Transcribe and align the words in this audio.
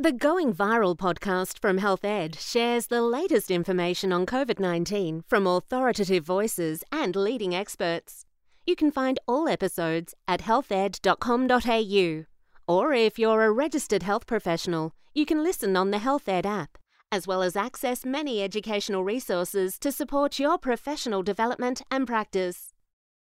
The 0.00 0.12
Going 0.12 0.54
Viral 0.54 0.96
podcast 0.96 1.58
from 1.58 1.76
Health 1.76 2.06
Ed 2.06 2.34
shares 2.40 2.86
the 2.86 3.02
latest 3.02 3.50
information 3.50 4.14
on 4.14 4.24
COVID 4.24 4.58
19 4.58 5.24
from 5.28 5.46
authoritative 5.46 6.24
voices 6.24 6.82
and 6.90 7.14
leading 7.14 7.54
experts. 7.54 8.24
You 8.64 8.76
can 8.76 8.90
find 8.90 9.18
all 9.28 9.46
episodes 9.46 10.14
at 10.26 10.40
healthed.com.au. 10.40 12.24
Or 12.66 12.94
if 12.94 13.18
you're 13.18 13.44
a 13.44 13.52
registered 13.52 14.02
health 14.02 14.26
professional, 14.26 14.94
you 15.14 15.26
can 15.26 15.44
listen 15.44 15.76
on 15.76 15.90
the 15.90 15.98
Health 15.98 16.26
Ed 16.30 16.46
app, 16.46 16.78
as 17.12 17.26
well 17.26 17.42
as 17.42 17.54
access 17.54 18.02
many 18.02 18.42
educational 18.42 19.04
resources 19.04 19.78
to 19.80 19.92
support 19.92 20.38
your 20.38 20.56
professional 20.56 21.22
development 21.22 21.82
and 21.90 22.06
practice. 22.06 22.72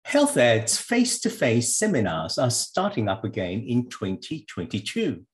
Health 0.04 0.36
Ed's 0.36 0.76
face 0.76 1.20
to 1.20 1.30
face 1.30 1.74
seminars 1.74 2.36
are 2.36 2.50
starting 2.50 3.08
up 3.08 3.24
again 3.24 3.64
in 3.66 3.88
2022. 3.88 5.24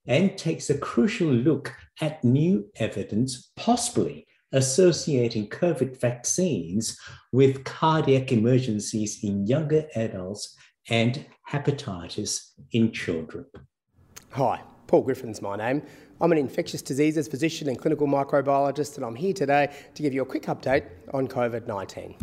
and 0.06 0.36
takes 0.36 0.70
a 0.70 0.78
crucial 0.78 1.28
look 1.28 1.74
at 2.00 2.22
new 2.22 2.68
evidence 2.76 3.50
possibly 3.56 4.26
associating 4.52 5.48
COVID 5.48 6.00
vaccines 6.00 6.98
with 7.32 7.64
cardiac 7.64 8.32
emergencies 8.32 9.22
in 9.22 9.46
younger 9.46 9.86
adults 9.94 10.56
and 10.88 11.24
hepatitis 11.50 12.52
in 12.72 12.92
children. 12.92 13.44
Hi, 14.30 14.62
Paul 14.86 15.02
Griffin's 15.02 15.42
my 15.42 15.56
name. 15.56 15.82
I'm 16.20 16.32
an 16.32 16.38
infectious 16.38 16.80
diseases 16.80 17.28
physician 17.28 17.68
and 17.68 17.78
clinical 17.78 18.06
microbiologist, 18.06 18.96
and 18.96 19.04
I'm 19.04 19.16
here 19.16 19.34
today 19.34 19.74
to 19.94 20.02
give 20.02 20.14
you 20.14 20.22
a 20.22 20.26
quick 20.26 20.44
update 20.44 20.84
on 21.12 21.28
COVID 21.28 21.66
19. 21.66 22.14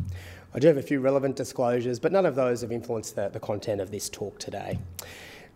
I 0.56 0.60
do 0.60 0.68
have 0.68 0.78
a 0.78 0.82
few 0.82 1.00
relevant 1.00 1.36
disclosures, 1.36 2.00
but 2.00 2.12
none 2.12 2.26
of 2.26 2.36
those 2.36 2.62
have 2.62 2.72
influenced 2.72 3.16
the, 3.16 3.30
the 3.30 3.40
content 3.40 3.82
of 3.82 3.92
this 3.92 4.10
talk 4.10 4.40
today. 4.40 4.80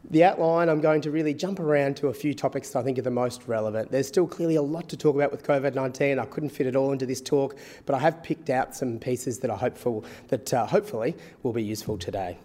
The 0.10 0.24
outline, 0.24 0.70
I'm 0.70 0.80
going 0.80 1.02
to 1.02 1.12
really 1.12 1.34
jump 1.34 1.60
around 1.60 1.98
to 1.98 2.08
a 2.08 2.14
few 2.14 2.34
topics 2.34 2.70
that 2.70 2.80
I 2.80 2.84
think 2.84 2.98
are 2.98 3.02
the 3.02 3.12
most 3.12 3.46
relevant. 3.46 3.92
There's 3.92 4.08
still 4.08 4.26
clearly 4.26 4.56
a 4.56 4.62
lot 4.62 4.88
to 4.88 4.96
talk 4.96 5.16
about 5.16 5.32
with 5.32 5.44
COVID 5.44 5.76
19. 5.76 6.18
I 6.18 6.24
couldn't 6.24 6.50
fit 6.50 6.66
it 6.66 6.78
all 6.78 6.94
into 6.94 7.06
this 7.06 7.20
talk, 7.20 7.58
but 7.86 7.94
I 7.94 8.00
have 8.00 8.24
picked 8.24 8.50
out 8.50 8.74
some 8.74 9.00
pieces 9.00 9.40
that 9.40 9.52
I 9.52 9.58
hopeful 9.58 10.06
that 10.30 10.54
uh, 10.54 10.66
hopefully 10.66 11.14
will 11.44 11.52
be 11.52 11.64
useful 11.64 11.98
today. 11.98 12.38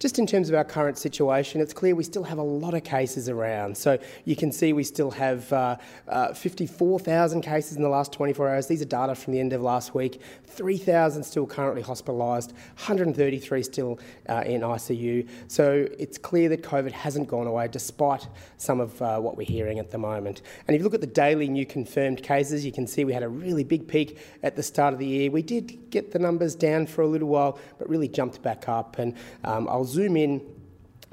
Just 0.00 0.18
in 0.18 0.26
terms 0.26 0.48
of 0.48 0.54
our 0.54 0.64
current 0.64 0.96
situation, 0.96 1.60
it's 1.60 1.74
clear 1.74 1.94
we 1.94 2.04
still 2.04 2.24
have 2.24 2.38
a 2.38 2.42
lot 2.42 2.72
of 2.72 2.82
cases 2.82 3.28
around. 3.28 3.76
So 3.76 3.98
you 4.24 4.34
can 4.34 4.50
see 4.50 4.72
we 4.72 4.82
still 4.82 5.10
have 5.10 5.52
uh, 5.52 5.76
uh, 6.08 6.32
54,000 6.32 7.42
cases 7.42 7.76
in 7.76 7.82
the 7.82 7.88
last 7.90 8.10
24 8.10 8.48
hours. 8.48 8.66
These 8.66 8.80
are 8.80 8.86
data 8.86 9.14
from 9.14 9.34
the 9.34 9.40
end 9.40 9.52
of 9.52 9.60
last 9.60 9.94
week. 9.94 10.22
3,000 10.46 11.22
still 11.22 11.46
currently 11.46 11.82
hospitalised, 11.82 12.52
133 12.76 13.62
still 13.62 14.00
uh, 14.30 14.42
in 14.46 14.62
ICU. 14.62 15.28
So 15.48 15.86
it's 15.98 16.16
clear 16.16 16.48
that 16.48 16.62
COVID 16.62 16.92
hasn't 16.92 17.28
gone 17.28 17.46
away 17.46 17.68
despite 17.68 18.26
some 18.56 18.80
of 18.80 19.00
uh, 19.02 19.20
what 19.20 19.36
we're 19.36 19.46
hearing 19.46 19.78
at 19.78 19.90
the 19.90 19.98
moment. 19.98 20.40
And 20.66 20.74
if 20.74 20.80
you 20.80 20.84
look 20.84 20.94
at 20.94 21.02
the 21.02 21.06
daily 21.06 21.46
new 21.46 21.66
confirmed 21.66 22.22
cases, 22.22 22.64
you 22.64 22.72
can 22.72 22.86
see 22.86 23.04
we 23.04 23.12
had 23.12 23.22
a 23.22 23.28
really 23.28 23.64
big 23.64 23.86
peak 23.86 24.18
at 24.42 24.56
the 24.56 24.62
start 24.62 24.94
of 24.94 24.98
the 24.98 25.06
year. 25.06 25.30
We 25.30 25.42
did 25.42 25.90
get 25.90 26.10
the 26.10 26.18
numbers 26.18 26.54
down 26.54 26.86
for 26.86 27.02
a 27.02 27.06
little 27.06 27.28
while, 27.28 27.58
but 27.78 27.86
really 27.86 28.08
jumped 28.08 28.40
back 28.40 28.66
up. 28.66 28.98
And 28.98 29.14
um, 29.44 29.68
I'll 29.68 29.89
zoom 29.90 30.16
in 30.16 30.40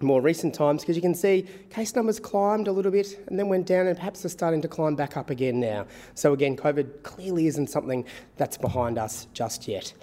more 0.01 0.21
recent 0.21 0.53
times 0.53 0.83
because 0.83 0.95
you 0.95 1.01
can 1.01 1.15
see 1.15 1.45
case 1.69 1.95
numbers 1.95 2.19
climbed 2.19 2.67
a 2.67 2.71
little 2.71 2.91
bit 2.91 3.19
and 3.27 3.39
then 3.39 3.47
went 3.47 3.65
down 3.65 3.87
and 3.87 3.97
perhaps 3.97 4.23
are 4.25 4.29
starting 4.29 4.61
to 4.61 4.67
climb 4.67 4.95
back 4.95 5.17
up 5.17 5.29
again 5.29 5.59
now. 5.59 5.87
So 6.13 6.33
again, 6.33 6.55
COVID 6.55 7.03
clearly 7.03 7.47
isn't 7.47 7.67
something 7.67 8.05
that's 8.37 8.57
behind 8.57 8.97
us 8.97 9.27
just 9.33 9.67
yet. 9.67 9.93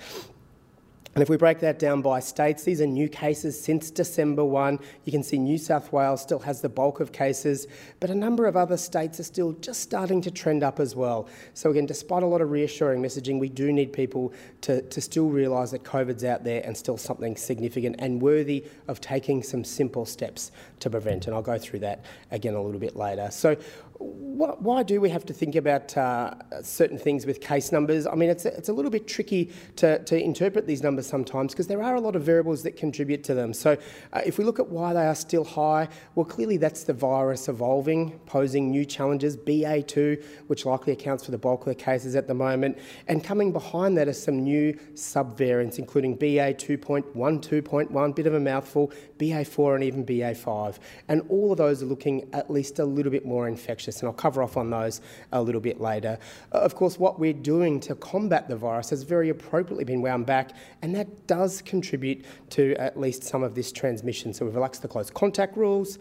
And 1.14 1.22
if 1.22 1.28
we 1.28 1.36
break 1.36 1.60
that 1.60 1.78
down 1.78 2.02
by 2.02 2.18
states, 2.18 2.64
these 2.64 2.80
are 2.80 2.86
new 2.86 3.08
cases 3.08 3.60
since 3.60 3.90
December 3.90 4.44
1. 4.44 4.80
You 5.04 5.12
can 5.12 5.22
see 5.22 5.38
New 5.38 5.58
South 5.58 5.92
Wales 5.92 6.20
still 6.20 6.40
has 6.40 6.60
the 6.60 6.68
bulk 6.68 6.98
of 6.98 7.12
cases, 7.12 7.68
but 8.00 8.10
a 8.10 8.14
number 8.14 8.46
of 8.46 8.56
other 8.56 8.76
states 8.76 9.20
are 9.20 9.24
still 9.24 9.52
just 9.52 9.80
starting 9.80 10.20
to 10.22 10.30
trend 10.30 10.64
up 10.64 10.80
as 10.80 10.96
well. 10.96 11.28
So, 11.54 11.70
again, 11.70 11.86
despite 11.86 12.24
a 12.24 12.26
lot 12.26 12.40
of 12.40 12.50
reassuring 12.50 13.00
messaging, 13.00 13.38
we 13.38 13.48
do 13.48 13.72
need 13.72 13.92
people 13.92 14.32
to, 14.62 14.82
to 14.82 15.00
still 15.00 15.28
realise 15.28 15.70
that 15.70 15.84
COVID's 15.84 16.24
out 16.24 16.42
there 16.42 16.62
and 16.64 16.76
still 16.76 16.96
something 16.96 17.36
significant 17.36 17.96
and 18.00 18.20
worthy 18.20 18.64
of 18.88 19.00
taking 19.00 19.42
some 19.42 19.62
simple 19.62 20.06
steps 20.06 20.50
to 20.80 20.90
prevent. 20.90 21.26
And 21.26 21.34
I'll 21.36 21.42
go 21.42 21.58
through 21.58 21.80
that 21.80 22.04
again 22.32 22.54
a 22.54 22.62
little 22.62 22.80
bit 22.80 22.96
later. 22.96 23.28
So, 23.30 23.56
why 23.98 24.82
do 24.82 25.00
we 25.00 25.08
have 25.10 25.24
to 25.26 25.32
think 25.32 25.54
about 25.54 25.96
uh, 25.96 26.34
certain 26.62 26.98
things 26.98 27.26
with 27.26 27.40
case 27.40 27.70
numbers? 27.70 28.06
I 28.06 28.14
mean, 28.14 28.28
it's 28.28 28.44
a, 28.44 28.56
it's 28.56 28.68
a 28.68 28.72
little 28.72 28.90
bit 28.90 29.06
tricky 29.06 29.52
to, 29.76 30.02
to 30.04 30.20
interpret 30.20 30.66
these 30.66 30.82
numbers 30.82 31.06
sometimes 31.06 31.52
because 31.52 31.68
there 31.68 31.82
are 31.82 31.94
a 31.94 32.00
lot 32.00 32.16
of 32.16 32.22
variables 32.22 32.62
that 32.64 32.76
contribute 32.76 33.22
to 33.24 33.34
them. 33.34 33.54
So, 33.54 33.76
uh, 34.12 34.22
if 34.26 34.36
we 34.38 34.44
look 34.44 34.58
at 34.58 34.68
why 34.68 34.92
they 34.92 35.06
are 35.06 35.14
still 35.14 35.44
high, 35.44 35.88
well, 36.14 36.24
clearly 36.24 36.56
that's 36.56 36.84
the 36.84 36.92
virus 36.92 37.48
evolving, 37.48 38.18
posing 38.26 38.70
new 38.70 38.84
challenges. 38.84 39.36
BA2, 39.36 40.24
which 40.48 40.66
likely 40.66 40.92
accounts 40.92 41.24
for 41.24 41.30
the 41.30 41.38
bulk 41.38 41.60
of 41.60 41.66
the 41.66 41.74
cases 41.74 42.16
at 42.16 42.26
the 42.26 42.34
moment, 42.34 42.78
and 43.06 43.22
coming 43.22 43.52
behind 43.52 43.96
that 43.96 44.08
are 44.08 44.12
some 44.12 44.42
new 44.42 44.72
subvariants, 44.94 45.78
including 45.78 46.18
BA2.1, 46.18 47.14
2.1, 47.14 48.14
bit 48.16 48.26
of 48.26 48.34
a 48.34 48.40
mouthful, 48.40 48.92
BA4, 49.18 49.76
and 49.76 49.84
even 49.84 50.04
BA5. 50.04 50.78
And 51.08 51.22
all 51.28 51.52
of 51.52 51.58
those 51.58 51.82
are 51.82 51.86
looking 51.86 52.28
at 52.32 52.50
least 52.50 52.78
a 52.78 52.84
little 52.84 53.12
bit 53.12 53.24
more 53.24 53.46
infectious 53.46 53.83
infectious, 53.84 54.00
and 54.00 54.08
I'll 54.08 54.14
cover 54.14 54.42
off 54.42 54.56
on 54.56 54.70
those 54.70 55.00
a 55.32 55.40
little 55.40 55.60
bit 55.60 55.80
later. 55.80 56.18
Uh, 56.52 56.58
of 56.58 56.74
course, 56.74 56.98
what 56.98 57.18
we're 57.18 57.32
doing 57.32 57.80
to 57.80 57.94
combat 57.94 58.48
the 58.48 58.56
virus 58.56 58.90
has 58.90 59.02
very 59.02 59.30
appropriately 59.30 59.84
been 59.84 60.02
wound 60.02 60.26
back, 60.26 60.52
and 60.82 60.94
that 60.94 61.26
does 61.26 61.62
contribute 61.62 62.24
to 62.50 62.74
at 62.76 62.98
least 62.98 63.24
some 63.24 63.42
of 63.42 63.54
this 63.54 63.72
transmission. 63.72 64.32
So 64.32 64.44
we've 64.44 64.54
relaxed 64.54 64.82
the 64.82 64.88
close 64.88 65.10
contact 65.10 65.56
rules, 65.56 65.98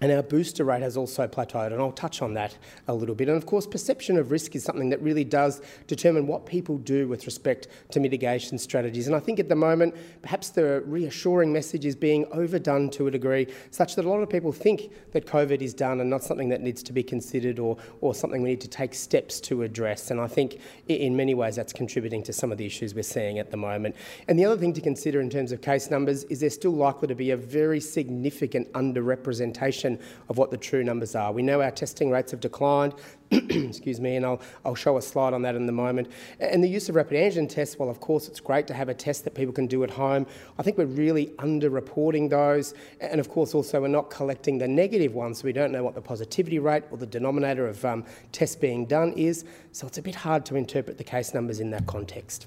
and 0.00 0.12
our 0.12 0.22
booster 0.22 0.64
rate 0.64 0.82
has 0.82 0.96
also 0.96 1.26
plateaued, 1.26 1.72
and 1.72 1.80
I'll 1.80 1.90
touch 1.90 2.20
on 2.20 2.34
that 2.34 2.56
a 2.86 2.94
little 2.94 3.14
bit. 3.14 3.28
And 3.28 3.36
of 3.36 3.46
course, 3.46 3.66
perception 3.66 4.18
of 4.18 4.30
risk 4.30 4.54
is 4.54 4.62
something 4.62 4.90
that 4.90 5.00
really 5.00 5.24
does 5.24 5.62
determine 5.86 6.26
what 6.26 6.44
people 6.44 6.76
do 6.76 7.08
with 7.08 7.24
respect 7.24 7.68
to 7.92 8.00
mitigation 8.00 8.58
strategies. 8.58 9.06
And 9.06 9.16
I 9.16 9.20
think 9.20 9.40
at 9.40 9.48
the 9.48 9.54
moment, 9.54 9.94
perhaps 10.20 10.50
the 10.50 10.82
reassuring 10.86 11.50
message 11.50 11.86
is 11.86 11.96
being 11.96 12.26
overdone 12.32 12.90
to 12.90 13.06
a 13.06 13.10
degree, 13.10 13.46
such 13.70 13.94
that 13.96 14.04
a 14.04 14.08
lot 14.08 14.20
of 14.20 14.28
people 14.28 14.52
think 14.52 14.90
that 15.12 15.26
COVID 15.26 15.62
is 15.62 15.72
done 15.72 16.00
and 16.00 16.10
not 16.10 16.22
something 16.22 16.50
that 16.50 16.60
needs 16.60 16.82
to 16.82 16.92
be 16.92 17.02
considered 17.02 17.58
or, 17.58 17.78
or 18.02 18.14
something 18.14 18.42
we 18.42 18.50
need 18.50 18.60
to 18.60 18.68
take 18.68 18.92
steps 18.92 19.40
to 19.40 19.62
address. 19.62 20.10
And 20.10 20.20
I 20.20 20.26
think 20.26 20.60
in 20.88 21.16
many 21.16 21.32
ways 21.32 21.56
that's 21.56 21.72
contributing 21.72 22.22
to 22.24 22.34
some 22.34 22.52
of 22.52 22.58
the 22.58 22.66
issues 22.66 22.94
we're 22.94 23.02
seeing 23.02 23.38
at 23.38 23.50
the 23.50 23.56
moment. 23.56 23.96
And 24.28 24.38
the 24.38 24.44
other 24.44 24.58
thing 24.58 24.74
to 24.74 24.82
consider 24.82 25.22
in 25.22 25.30
terms 25.30 25.52
of 25.52 25.62
case 25.62 25.90
numbers 25.90 26.24
is 26.24 26.40
there's 26.40 26.54
still 26.54 26.74
likely 26.74 27.08
to 27.08 27.14
be 27.14 27.30
a 27.30 27.36
very 27.36 27.80
significant 27.80 28.70
underrepresentation 28.74 29.85
of 30.28 30.38
what 30.38 30.50
the 30.50 30.56
true 30.56 30.84
numbers 30.84 31.14
are. 31.14 31.32
We 31.32 31.42
know 31.42 31.62
our 31.62 31.70
testing 31.70 32.10
rates 32.10 32.30
have 32.32 32.40
declined, 32.40 32.94
excuse 33.30 34.00
me, 34.00 34.16
and 34.16 34.26
I'll, 34.26 34.40
I'll 34.64 34.74
show 34.74 34.96
a 34.96 35.02
slide 35.02 35.32
on 35.32 35.42
that 35.42 35.54
in 35.54 35.68
a 35.68 35.72
moment. 35.72 36.10
And 36.40 36.62
the 36.62 36.68
use 36.68 36.88
of 36.88 36.94
rapid 36.94 37.16
antigen 37.16 37.48
tests, 37.48 37.78
well, 37.78 37.88
of 37.88 38.00
course, 38.00 38.28
it's 38.28 38.40
great 38.40 38.66
to 38.68 38.74
have 38.74 38.88
a 38.88 38.94
test 38.94 39.24
that 39.24 39.34
people 39.34 39.52
can 39.52 39.66
do 39.66 39.84
at 39.84 39.90
home. 39.90 40.26
I 40.58 40.62
think 40.62 40.78
we're 40.78 40.86
really 40.86 41.26
underreporting 41.38 42.30
those. 42.30 42.74
And 43.00 43.20
of 43.20 43.28
course, 43.28 43.54
also, 43.54 43.80
we're 43.80 43.88
not 43.88 44.10
collecting 44.10 44.58
the 44.58 44.68
negative 44.68 45.14
ones, 45.14 45.38
so 45.38 45.44
we 45.44 45.52
don't 45.52 45.72
know 45.72 45.84
what 45.84 45.94
the 45.94 46.02
positivity 46.02 46.58
rate 46.58 46.84
or 46.90 46.98
the 46.98 47.06
denominator 47.06 47.66
of 47.66 47.84
um, 47.84 48.04
tests 48.32 48.56
being 48.56 48.86
done 48.86 49.12
is. 49.12 49.44
So 49.72 49.86
it's 49.86 49.98
a 49.98 50.02
bit 50.02 50.14
hard 50.14 50.44
to 50.46 50.56
interpret 50.56 50.98
the 50.98 51.04
case 51.04 51.34
numbers 51.34 51.60
in 51.60 51.70
that 51.70 51.86
context. 51.86 52.46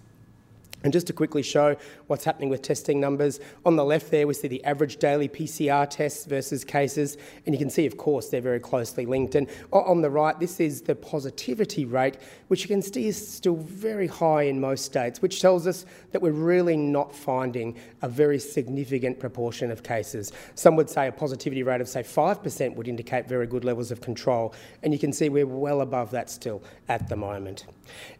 And 0.84 0.94
just 0.94 1.08
to 1.08 1.14
quickly 1.14 1.44
show 1.44 1.76
what's 2.08 2.24
happening 2.24 2.50
with 2.50 2.62
testing 2.62 3.00
numbers, 3.00 3.40
on 3.66 3.76
the 3.76 3.84
left 3.84 4.12
there 4.12 4.28
we 4.28 4.34
see 4.34 4.48
the 4.48 4.64
average 4.64 4.98
daily 4.98 5.28
PCR 5.28 5.90
tests 5.90 6.26
versus 6.26 6.64
cases, 6.64 7.18
and 7.46 7.54
you 7.54 7.60
can 7.60 7.70
see, 7.70 7.86
of 7.86 7.98
course, 7.98 8.30
they're 8.30 8.40
very 8.40 8.62
closely 8.62 9.06
linked. 9.06 9.36
And 9.36 9.50
on 9.74 10.02
the 10.02 10.10
right, 10.10 10.40
this 10.40 10.60
is 10.60 10.82
the 10.82 10.96
positivity 10.96 11.84
rate, 11.84 12.18
which 12.48 12.62
you 12.62 12.68
can 12.68 12.82
see 12.82 13.08
is 13.08 13.28
still 13.28 13.58
very 13.58 14.08
high 14.08 14.44
in 14.44 14.62
most 14.62 14.86
states, 14.86 15.22
which 15.22 15.42
tells 15.42 15.68
us 15.68 15.86
that 16.12 16.22
we're 16.22 16.32
really 16.32 16.78
not 16.78 17.14
finding 17.14 17.76
a 18.02 18.08
very 18.08 18.40
significant 18.40 19.20
proportion 19.20 19.72
of 19.72 19.84
cases. 19.84 20.32
Some 20.56 20.76
would 20.78 20.90
say 20.90 21.08
a 21.08 21.12
positivity 21.12 21.64
rate 21.64 21.82
of, 21.82 21.90
say, 21.90 22.04
5% 22.04 22.76
would 22.76 22.88
indicate 22.88 23.28
very 23.28 23.48
good 23.48 23.66
levels 23.66 23.92
of 23.92 24.00
control, 24.00 24.54
and 24.82 24.94
you 24.94 25.00
can 25.00 25.12
see 25.12 25.28
we're 25.28 25.46
well 25.46 25.82
above 25.82 26.12
that 26.12 26.30
still 26.30 26.64
at 26.88 27.10
the 27.10 27.16
moment. 27.18 27.66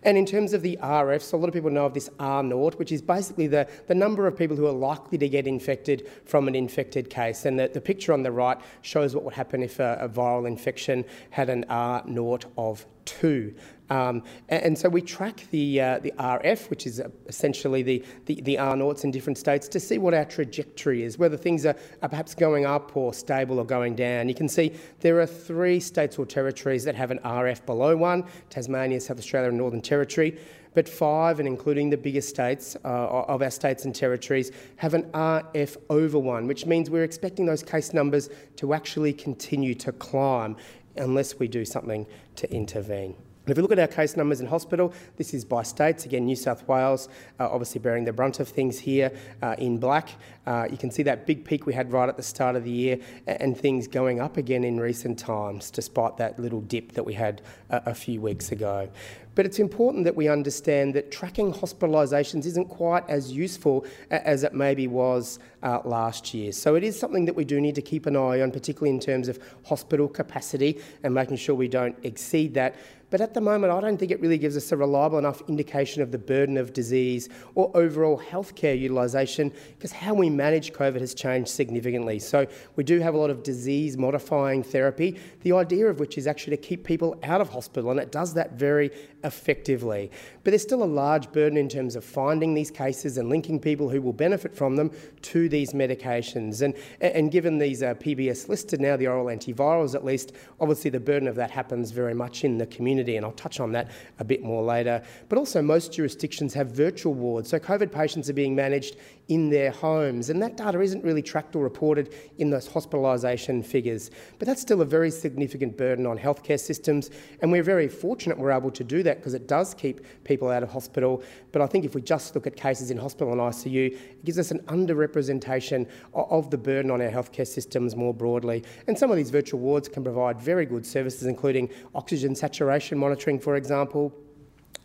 And 0.04 0.18
in 0.18 0.26
terms 0.26 0.54
of 0.54 0.62
the 0.62 0.78
RF, 0.82 1.22
so 1.22 1.38
a 1.38 1.40
lot 1.40 1.48
of 1.48 1.54
people 1.54 1.70
know 1.70 1.86
of 1.86 1.94
this 1.94 2.10
R 2.20 2.44
naught, 2.50 2.78
which 2.78 2.92
is 2.92 3.02
basically 3.02 3.48
the, 3.48 3.68
the 3.88 3.96
number 3.96 4.28
of 4.28 4.38
people 4.38 4.58
who 4.58 4.68
are 4.68 4.74
likely 4.74 5.18
to 5.18 5.30
get 5.30 5.48
infected 5.48 6.10
from 6.26 6.48
an 6.48 6.56
infected 6.56 7.10
case. 7.10 7.46
And 7.46 7.60
the, 7.60 7.68
the 7.68 7.82
picture 7.82 8.14
on 8.14 8.24
the 8.24 8.32
right 8.32 8.60
shows 8.82 9.16
what 9.16 9.24
would 9.24 9.34
happen 9.34 9.64
if 9.64 9.80
a, 9.80 9.98
a 10.02 10.10
viral 10.10 10.48
infection 10.48 11.06
had 11.30 11.50
an 11.50 11.66
R 11.70 12.04
naught 12.06 12.46
of 12.58 12.86
2. 13.06 13.54
Um, 13.90 14.22
and, 14.50 14.78
so 14.78 14.88
we 14.88 15.02
track 15.02 15.48
the, 15.50 15.82
uh, 15.82 16.00
the 16.00 16.14
RF, 16.20 16.70
which 16.70 16.86
is 16.86 17.00
uh, 17.00 17.10
essentially 17.28 17.82
the, 17.82 18.06
the, 18.28 18.40
the 18.42 18.60
R 18.60 18.76
naughts 18.76 19.04
in 19.04 19.10
different 19.10 19.40
states, 19.40 19.68
to 19.70 19.80
see 19.80 19.98
what 19.98 20.14
our 20.14 20.26
trajectory 20.26 21.04
is, 21.04 21.18
whether 21.18 21.36
things 21.36 21.66
are, 21.66 21.76
are 22.04 22.10
perhaps 22.10 22.36
going 22.36 22.68
up 22.68 22.96
or 22.96 23.14
stable 23.16 23.58
or 23.58 23.66
going 23.66 23.96
down. 23.96 24.30
You 24.30 24.36
can 24.36 24.48
see 24.48 24.74
there 25.00 25.20
are 25.20 25.26
three 25.26 25.80
states 25.80 26.20
or 26.20 26.26
territories 26.28 26.84
that 26.84 26.94
have 26.94 27.10
an 27.10 27.20
RF 27.20 27.66
below 27.66 27.98
1 27.98 28.24
Tasmania, 28.52 29.02
South 29.02 29.18
Australia, 29.18 29.50
and 29.50 29.58
Northern 29.58 29.82
Territory. 29.82 30.38
But 30.74 30.88
five, 30.88 31.40
and 31.40 31.48
including 31.48 31.90
the 31.90 31.98
biggest 31.98 32.30
states 32.30 32.78
uh, 32.84 32.88
of 32.88 33.42
our 33.42 33.52
states 33.52 33.86
and 33.86 33.94
territories, 33.94 34.52
have 34.78 34.94
an 34.94 35.04
RF 35.12 35.78
over 35.90 36.20
1, 36.20 36.48
which 36.48 36.66
means 36.66 36.90
we're 36.90 37.04
expecting 37.04 37.46
those 37.46 37.64
case 37.64 37.94
numbers 37.94 38.30
to 38.58 38.74
actually 38.74 39.14
continue 39.14 39.74
to 39.76 39.92
climb 39.92 40.56
unless 40.96 41.40
we 41.40 41.48
do 41.48 41.66
something 41.66 42.06
to 42.36 42.52
intervene. 42.54 43.16
If 43.48 43.58
we 43.58 43.64
look 43.64 43.72
at 43.72 43.80
our 43.80 43.88
case 43.88 44.16
numbers 44.16 44.42
in 44.42 44.48
hospital, 44.48 44.94
this 45.18 45.34
is 45.34 45.44
by 45.44 45.64
states. 45.64 46.06
Again, 46.06 46.26
New 46.26 46.36
South 46.36 46.68
Wales, 46.68 47.10
uh, 47.40 47.50
obviously 47.50 47.80
bearing 47.80 48.04
the 48.04 48.14
brunt 48.14 48.40
of 48.40 48.48
things 48.48 48.78
here 48.78 49.12
uh, 49.42 49.56
in 49.58 49.80
black. 49.80 50.10
Uh, 50.46 50.68
you 50.70 50.78
can 50.78 50.92
see 50.92 51.02
that 51.04 51.26
big 51.26 51.44
peak 51.46 51.66
we 51.66 51.74
had 51.74 51.92
right 51.92 52.08
at 52.08 52.16
the 52.16 52.24
start 52.24 52.56
of 52.56 52.64
the 52.64 52.70
year 52.70 53.00
and 53.26 53.58
things 53.58 53.88
going 53.88 54.20
up 54.20 54.38
again 54.38 54.64
in 54.64 54.80
recent 54.80 55.18
times, 55.18 55.72
despite 55.72 56.18
that 56.18 56.38
little 56.38 56.62
dip 56.62 56.92
that 56.92 57.04
we 57.04 57.14
had 57.14 57.42
a 57.70 57.96
few 57.96 58.22
weeks 58.22 58.52
ago. 58.52 58.88
But 59.36 59.46
it's 59.46 59.60
important 59.60 60.04
that 60.06 60.16
we 60.16 60.28
understand 60.28 60.94
that 60.96 61.12
tracking 61.12 61.54
hospitalisations 61.54 62.46
isn't 62.46 62.68
quite 62.68 63.08
as 63.10 63.32
useful 63.32 63.86
as 64.10 64.44
it 64.44 64.54
maybe 64.54 64.88
was 64.88 65.40
uh, 65.64 65.80
last 65.86 66.34
year. 66.34 66.52
So 66.52 66.76
it 66.76 66.84
is 66.84 67.00
something 67.00 67.26
that 67.26 67.36
we 67.36 67.46
do 67.46 67.62
need 67.62 67.76
to 67.76 67.82
keep 67.82 68.06
an 68.06 68.16
eye 68.16 68.42
on, 68.42 68.52
particularly 68.52 68.90
in 68.90 69.00
terms 69.00 69.28
of 69.28 69.40
hospital 69.66 70.08
capacity 70.08 70.80
and 71.04 71.14
making 71.14 71.38
sure 71.38 71.56
we 71.56 71.68
don't 71.68 71.96
exceed 72.04 72.54
that. 72.56 72.76
But 73.12 73.22
at 73.22 73.34
the 73.34 73.42
moment, 73.42 73.74
I 73.74 73.82
don't 73.82 73.98
think 73.98 74.12
it 74.12 74.22
really 74.22 74.38
gives 74.38 74.56
us 74.56 74.72
a 74.72 74.78
reliable 74.78 75.18
enough 75.18 75.42
indication 75.48 76.04
of 76.04 76.12
the 76.12 76.20
burden 76.20 76.58
of 76.58 76.74
disease 76.74 77.28
or 77.56 77.72
overall 77.76 78.20
healthcare 78.20 78.80
utilisation 78.80 79.52
because 79.76 79.92
how 79.92 80.14
we 80.14 80.30
manage 80.30 80.74
COVID 80.74 81.00
has 81.00 81.16
changed 81.16 81.50
significantly. 81.50 82.20
So 82.20 82.46
we 82.76 82.84
do 82.84 83.00
have 83.00 83.16
a 83.16 83.18
lot 83.18 83.32
of 83.32 83.42
disease 83.42 83.98
modifying 83.98 84.62
therapy, 84.62 85.20
the 85.42 85.54
idea 85.54 85.88
of 85.88 86.00
which 86.00 86.20
is 86.20 86.28
actually 86.28 86.56
to 86.58 86.62
keep 86.62 86.84
people 86.84 87.20
out 87.24 87.42
of 87.42 87.50
hospital, 87.50 87.90
and 87.90 88.00
it 88.00 88.12
does 88.12 88.34
that 88.36 88.54
very 88.54 88.92
effectively. 89.24 90.12
But 90.44 90.52
there's 90.52 90.62
still 90.62 90.84
a 90.84 90.86
large 90.86 91.32
burden 91.32 91.58
in 91.58 91.70
terms 91.70 91.96
of 91.96 92.04
finding 92.04 92.54
these 92.54 92.72
cases 92.72 93.18
and 93.18 93.30
linking 93.30 93.60
people 93.60 93.90
who 93.90 94.02
will 94.02 94.14
benefit 94.14 94.56
from 94.56 94.76
them 94.76 94.92
to 95.24 95.50
these 95.50 95.74
medications. 95.74 96.62
And, 96.62 96.74
and 97.02 97.32
given 97.32 97.58
these 97.58 97.84
uh, 97.84 97.96
PBS 97.96 98.48
listed 98.48 98.80
now, 98.80 98.96
the 98.96 99.08
oral 99.08 99.26
antivirals 99.26 99.96
at 99.96 100.06
least, 100.06 100.34
obviously 100.60 100.90
the 100.90 101.00
burden 101.00 101.28
of 101.28 101.36
that 101.36 101.52
happens 101.52 101.92
very 101.92 102.14
much 102.14 102.44
in 102.44 102.58
the 102.58 102.68
community, 102.68 103.18
and 103.18 103.26
I'll 103.26 103.32
touch 103.34 103.60
on 103.60 103.72
that 103.74 103.92
a 104.20 104.24
bit 104.24 104.44
more 104.44 104.64
later. 104.64 105.04
But 105.28 105.38
also, 105.38 105.62
most 105.62 105.94
jurisdictions 105.94 106.54
have 106.54 106.72
virtual 106.72 107.14
wards, 107.14 107.50
so 107.50 107.60
COVID 107.60 107.92
patients 107.92 108.30
are 108.30 108.34
being 108.34 108.56
managed 108.56 108.98
in 109.28 109.50
their 109.50 109.72
homes, 109.72 110.30
and 110.30 110.42
that 110.42 110.58
data 110.58 110.80
isn't 110.82 111.04
really 111.04 111.22
tracked 111.22 111.56
or 111.56 111.64
reported 111.64 112.14
in 112.38 112.50
those 112.50 112.68
hospitalisation 112.68 113.64
figures. 113.64 114.10
But 114.40 114.48
that's 114.48 114.62
still 114.62 114.82
a 114.82 114.86
very 114.86 115.12
significant 115.12 115.78
burden 115.78 116.06
on 116.06 116.18
healthcare 116.18 116.60
systems, 116.60 117.12
and 117.42 117.52
we're 117.52 117.64
very 117.64 117.88
fortunate 117.88 118.38
we're 118.38 118.52
able 118.52 118.72
to 118.72 118.84
do 118.84 119.04
that 119.04 119.09
because 119.18 119.34
it 119.34 119.48
does 119.48 119.74
keep 119.74 120.02
people 120.24 120.50
out 120.50 120.64
of 120.64 120.72
hospital. 120.72 121.24
But 121.52 121.62
I 121.62 121.68
think 121.68 121.86
if 121.86 121.96
we 121.96 122.02
just 122.02 122.36
look 122.36 122.48
at 122.48 122.56
cases 122.56 122.92
in 122.92 122.98
hospital 122.98 123.32
and 123.32 123.42
ICU, 123.42 123.92
it 123.92 124.26
gives 124.26 124.40
us 124.40 124.52
an 124.52 124.60
underrepresentation 124.68 125.88
of 126.14 126.50
the 126.50 126.58
burden 126.58 126.92
on 126.92 127.02
our 127.02 127.10
healthcare 127.10 127.48
systems 127.48 127.96
more 127.96 128.14
broadly. 128.14 128.64
And 128.88 128.98
some 128.98 129.12
of 129.12 129.18
these 129.18 129.30
virtual 129.30 129.60
wards 129.60 129.88
can 129.88 130.04
provide 130.04 130.40
very 130.40 130.66
good 130.66 130.86
services, 130.86 131.26
including 131.26 131.70
oxygen 131.96 132.36
saturation 132.36 132.98
monitoring, 132.98 133.40
for 133.40 133.56
example, 133.56 134.14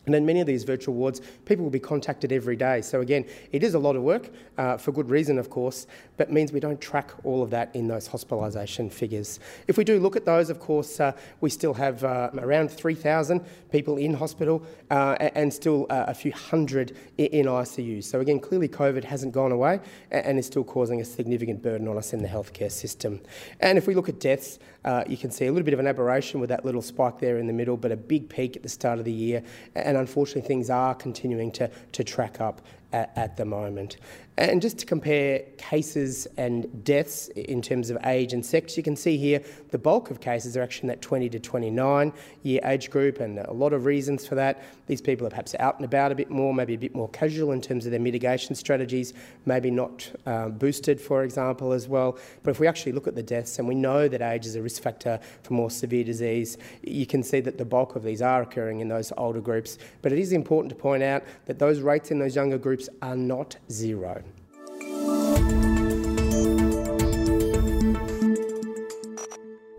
and 0.06 0.14
in 0.14 0.26
many 0.26 0.40
of 0.40 0.46
these 0.46 0.64
virtual 0.64 0.94
wards, 0.94 1.20
people 1.44 1.64
will 1.64 1.70
be 1.70 1.80
contacted 1.80 2.32
every 2.32 2.56
day. 2.56 2.82
So 2.82 3.00
again, 3.00 3.24
it 3.52 3.62
is 3.62 3.74
a 3.74 3.78
lot 3.78 3.96
of 3.96 4.02
work, 4.02 4.30
uh, 4.58 4.76
for 4.76 4.92
good 4.92 5.08
reason, 5.08 5.38
of 5.38 5.50
course, 5.50 5.86
but 6.16 6.30
means 6.30 6.52
we 6.52 6.60
don't 6.60 6.80
track 6.80 7.10
all 7.24 7.42
of 7.42 7.50
that 7.50 7.74
in 7.74 7.88
those 7.88 8.08
hospitalisation 8.08 8.92
figures. 8.92 9.40
If 9.66 9.78
we 9.78 9.84
do 9.84 9.98
look 9.98 10.16
at 10.16 10.24
those, 10.24 10.50
of 10.50 10.60
course, 10.60 11.00
uh, 11.00 11.12
we 11.40 11.50
still 11.50 11.74
have 11.74 12.04
uh, 12.04 12.30
around 12.38 12.70
3,000 12.70 13.40
people 13.70 13.96
in 13.96 14.14
hospital 14.14 14.64
uh, 14.90 15.16
and 15.20 15.52
still 15.52 15.86
uh, 15.90 16.04
a 16.08 16.14
few 16.14 16.32
hundred 16.32 16.96
in 17.18 17.46
ICU. 17.46 18.02
So 18.04 18.20
again, 18.20 18.40
clearly 18.40 18.68
COVID 18.68 19.04
hasn't 19.04 19.32
gone 19.32 19.52
away 19.52 19.80
and 20.10 20.38
is 20.38 20.46
still 20.46 20.64
causing 20.64 21.00
a 21.00 21.04
significant 21.04 21.62
burden 21.62 21.88
on 21.88 21.96
us 21.96 22.12
in 22.12 22.22
the 22.22 22.28
healthcare 22.28 22.70
system. 22.70 23.20
And 23.60 23.78
if 23.78 23.86
we 23.86 23.94
look 23.94 24.08
at 24.08 24.20
deaths, 24.20 24.58
uh, 24.84 25.04
you 25.06 25.16
can 25.16 25.30
see 25.30 25.46
a 25.46 25.52
little 25.52 25.64
bit 25.64 25.74
of 25.74 25.80
an 25.80 25.86
aberration 25.86 26.40
with 26.40 26.50
that 26.50 26.64
little 26.64 26.82
spike 26.82 27.18
there 27.18 27.38
in 27.38 27.46
the 27.46 27.52
middle, 27.52 27.76
but 27.76 27.90
a 27.90 27.96
big 27.96 28.28
peak 28.28 28.56
at 28.56 28.62
the 28.62 28.68
start 28.68 28.98
of 28.98 29.04
the 29.04 29.12
year. 29.12 29.42
And 29.74 29.96
unfortunately, 29.96 30.46
things 30.46 30.70
are 30.70 30.94
continuing 30.94 31.50
to, 31.52 31.70
to 31.92 32.04
track 32.04 32.40
up 32.40 32.60
at, 32.94 33.12
at 33.16 33.36
the 33.36 33.44
moment. 33.44 33.96
And 34.36 34.60
just 34.60 34.78
to 34.78 34.86
compare 34.86 35.40
cases 35.58 36.26
and 36.36 36.84
deaths 36.84 37.28
in 37.28 37.62
terms 37.62 37.88
of 37.88 37.98
age 38.04 38.32
and 38.32 38.44
sex, 38.44 38.76
you 38.76 38.82
can 38.82 38.96
see 38.96 39.16
here 39.16 39.40
the 39.70 39.78
bulk 39.78 40.10
of 40.10 40.20
cases 40.20 40.56
are 40.56 40.62
actually 40.62 40.88
in 40.88 40.88
that 40.88 41.02
20 41.02 41.28
to 41.28 41.38
29 41.38 42.12
year 42.42 42.60
age 42.64 42.90
group, 42.90 43.20
and 43.20 43.38
a 43.38 43.52
lot 43.52 43.72
of 43.72 43.84
reasons 43.84 44.26
for 44.26 44.34
that. 44.34 44.60
These 44.88 45.00
people 45.00 45.24
are 45.24 45.30
perhaps 45.30 45.54
out 45.60 45.76
and 45.76 45.84
about 45.84 46.10
a 46.10 46.16
bit 46.16 46.30
more, 46.30 46.52
maybe 46.52 46.74
a 46.74 46.78
bit 46.78 46.96
more 46.96 47.08
casual 47.10 47.52
in 47.52 47.60
terms 47.60 47.86
of 47.86 47.92
their 47.92 48.00
mitigation 48.00 48.56
strategies, 48.56 49.14
maybe 49.46 49.70
not 49.70 50.10
um, 50.26 50.52
boosted, 50.52 51.00
for 51.00 51.22
example, 51.22 51.72
as 51.72 51.86
well. 51.86 52.18
But 52.42 52.50
if 52.50 52.58
we 52.58 52.66
actually 52.66 52.92
look 52.92 53.06
at 53.06 53.14
the 53.14 53.22
deaths 53.22 53.60
and 53.60 53.68
we 53.68 53.76
know 53.76 54.08
that 54.08 54.20
age 54.20 54.46
is 54.46 54.56
a 54.56 54.62
risk 54.62 54.82
factor 54.82 55.20
for 55.44 55.54
more 55.54 55.70
severe 55.70 56.02
disease, 56.02 56.58
you 56.82 57.06
can 57.06 57.22
see 57.22 57.38
that 57.40 57.56
the 57.56 57.64
bulk 57.64 57.94
of 57.94 58.02
these 58.02 58.20
are 58.20 58.42
occurring 58.42 58.80
in 58.80 58.88
those 58.88 59.12
older 59.16 59.40
groups. 59.40 59.78
But 60.02 60.12
it 60.12 60.18
is 60.18 60.32
important 60.32 60.70
to 60.70 60.76
point 60.76 61.04
out 61.04 61.22
that 61.46 61.60
those 61.60 61.80
rates 61.80 62.10
in 62.10 62.18
those 62.18 62.34
younger 62.34 62.58
groups 62.58 62.83
are 63.02 63.16
not 63.16 63.56
zero. 63.70 64.22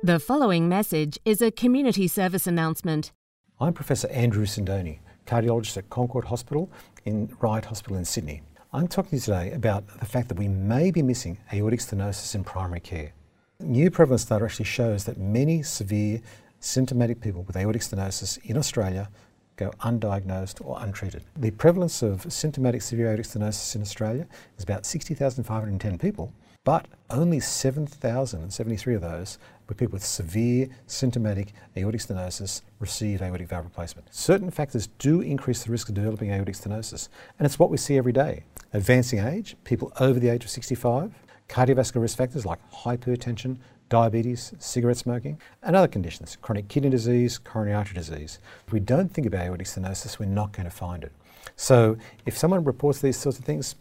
The 0.04 0.20
following 0.20 0.70
message 0.70 1.18
is 1.26 1.42
a 1.42 1.50
community 1.50 2.08
service 2.08 2.46
announcement. 2.46 3.12
I'm 3.60 3.74
Professor 3.74 4.08
Andrew 4.10 4.46
Sindone, 4.46 5.00
cardiologist 5.26 5.78
at 5.78 5.90
Concord 5.90 6.26
Hospital 6.26 6.70
in 7.06 7.36
Ryde 7.42 7.66
Hospital 7.66 7.98
in 7.98 8.06
Sydney. 8.06 8.42
I'm 8.72 8.88
talking 8.88 9.12
to 9.12 9.16
you 9.16 9.22
today 9.22 9.52
about 9.54 9.88
the 10.00 10.06
fact 10.06 10.28
that 10.28 10.38
we 10.38 10.48
may 10.48 10.92
be 10.92 11.02
missing 11.02 11.38
aortic 11.54 11.80
stenosis 11.80 12.36
in 12.36 12.44
primary 12.44 12.82
care. 12.82 13.14
New 13.62 13.90
prevalence 13.90 14.26
data 14.26 14.44
actually 14.44 14.66
shows 14.66 15.06
that 15.06 15.18
many 15.18 15.64
severe 15.64 16.22
symptomatic 16.60 17.22
people 17.22 17.44
with 17.44 17.56
aortic 17.56 17.82
stenosis 17.82 18.38
in 18.46 18.58
Australia 18.58 19.10
go 19.58 19.72
undiagnosed 19.82 20.66
or 20.66 20.78
untreated. 20.82 21.24
The 21.38 21.52
prevalence 21.52 22.02
of 22.02 22.32
symptomatic 22.32 22.82
severe 22.82 23.08
aortic 23.08 23.26
stenosis 23.26 23.76
in 23.76 23.82
Australia 23.82 24.28
is 24.58 24.64
about 24.64 24.86
60,510 24.86 25.98
people, 25.98 26.34
but 26.64 26.88
only 27.12 27.40
7,073 27.40 28.96
of 28.96 29.02
those 29.02 29.38
were 29.68 29.76
people 29.76 29.94
with 29.94 30.06
severe 30.06 30.68
symptomatic 30.88 31.54
aortic 31.78 32.02
stenosis 32.02 32.62
receive 32.80 33.22
aortic 33.22 33.48
valve 33.48 33.66
replacement. 33.66 34.14
Certain 34.14 34.52
factors 34.52 34.88
do 35.00 35.22
increase 35.22 35.64
the 35.64 35.72
risk 35.72 35.90
of 35.90 35.96
developing 35.96 36.32
aortic 36.32 36.56
stenosis, 36.56 37.08
and 37.38 37.46
it's 37.46 37.60
what 37.60 37.70
we 37.70 37.78
see 37.78 37.98
every 37.98 38.12
day. 38.12 38.44
Advancing 38.74 39.20
age, 39.20 39.56
people 39.64 39.92
over 40.00 40.20
the 40.20 40.30
age 40.30 40.44
of 40.44 40.50
65, 40.50 41.14
cardiovascular 41.48 42.02
risk 42.02 42.18
factors 42.18 42.46
like 42.46 42.60
hypertension, 42.72 43.58
diabetes, 43.90 44.54
cigarette 44.60 44.98
smoking, 44.98 45.40
and 45.64 45.76
other 45.76 45.88
conditions, 45.88 46.38
chronic 46.42 46.68
kidney 46.68 46.90
disease, 46.90 47.38
coronary 47.38 47.76
artery 47.76 47.96
disease. 47.96 48.40
If 48.66 48.74
we 48.74 48.80
don't 48.80 49.12
think 49.12 49.28
about 49.28 49.46
aortic 49.46 49.68
stenosis, 49.68 50.20
we're 50.20 50.26
not 50.26 50.54
going 50.54 50.66
to 50.66 50.76
find 50.76 51.04
it. 51.04 51.12
So 51.56 51.98
if 52.26 52.38
someone 52.38 52.64
reports 52.64 53.02
these 53.02 53.18
sorts 53.18 53.40
of 53.40 53.46
things, 53.46 53.76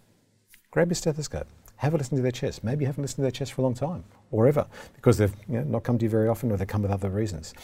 grab 0.70 0.88
your 0.88 0.94
stethoscope, 0.94 1.46
have 1.76 1.94
a 1.94 1.96
listen 1.96 2.16
to 2.16 2.23
their 2.23 2.32
chest. 2.32 2.62
Maybe 2.62 2.84
you 2.84 2.87
haven't 2.87 3.02
listened 3.02 3.16
to 3.16 3.23
their 3.23 3.30
chest 3.30 3.52
for 3.52 3.62
a 3.62 3.64
long 3.64 3.75
time, 3.75 4.04
or 4.30 4.46
ever, 4.46 4.66
because 4.94 5.18
they've 5.18 5.34
you 5.49 5.58
know, 5.58 5.64
not 5.64 5.82
come 5.82 5.99
to 5.99 6.04
you 6.04 6.11
very 6.11 6.28
often 6.28 6.50
or 6.50 6.56
they 6.56 6.66
come 6.66 6.82
with 6.82 6.90
other 6.90 7.11
reasons. 7.11 7.54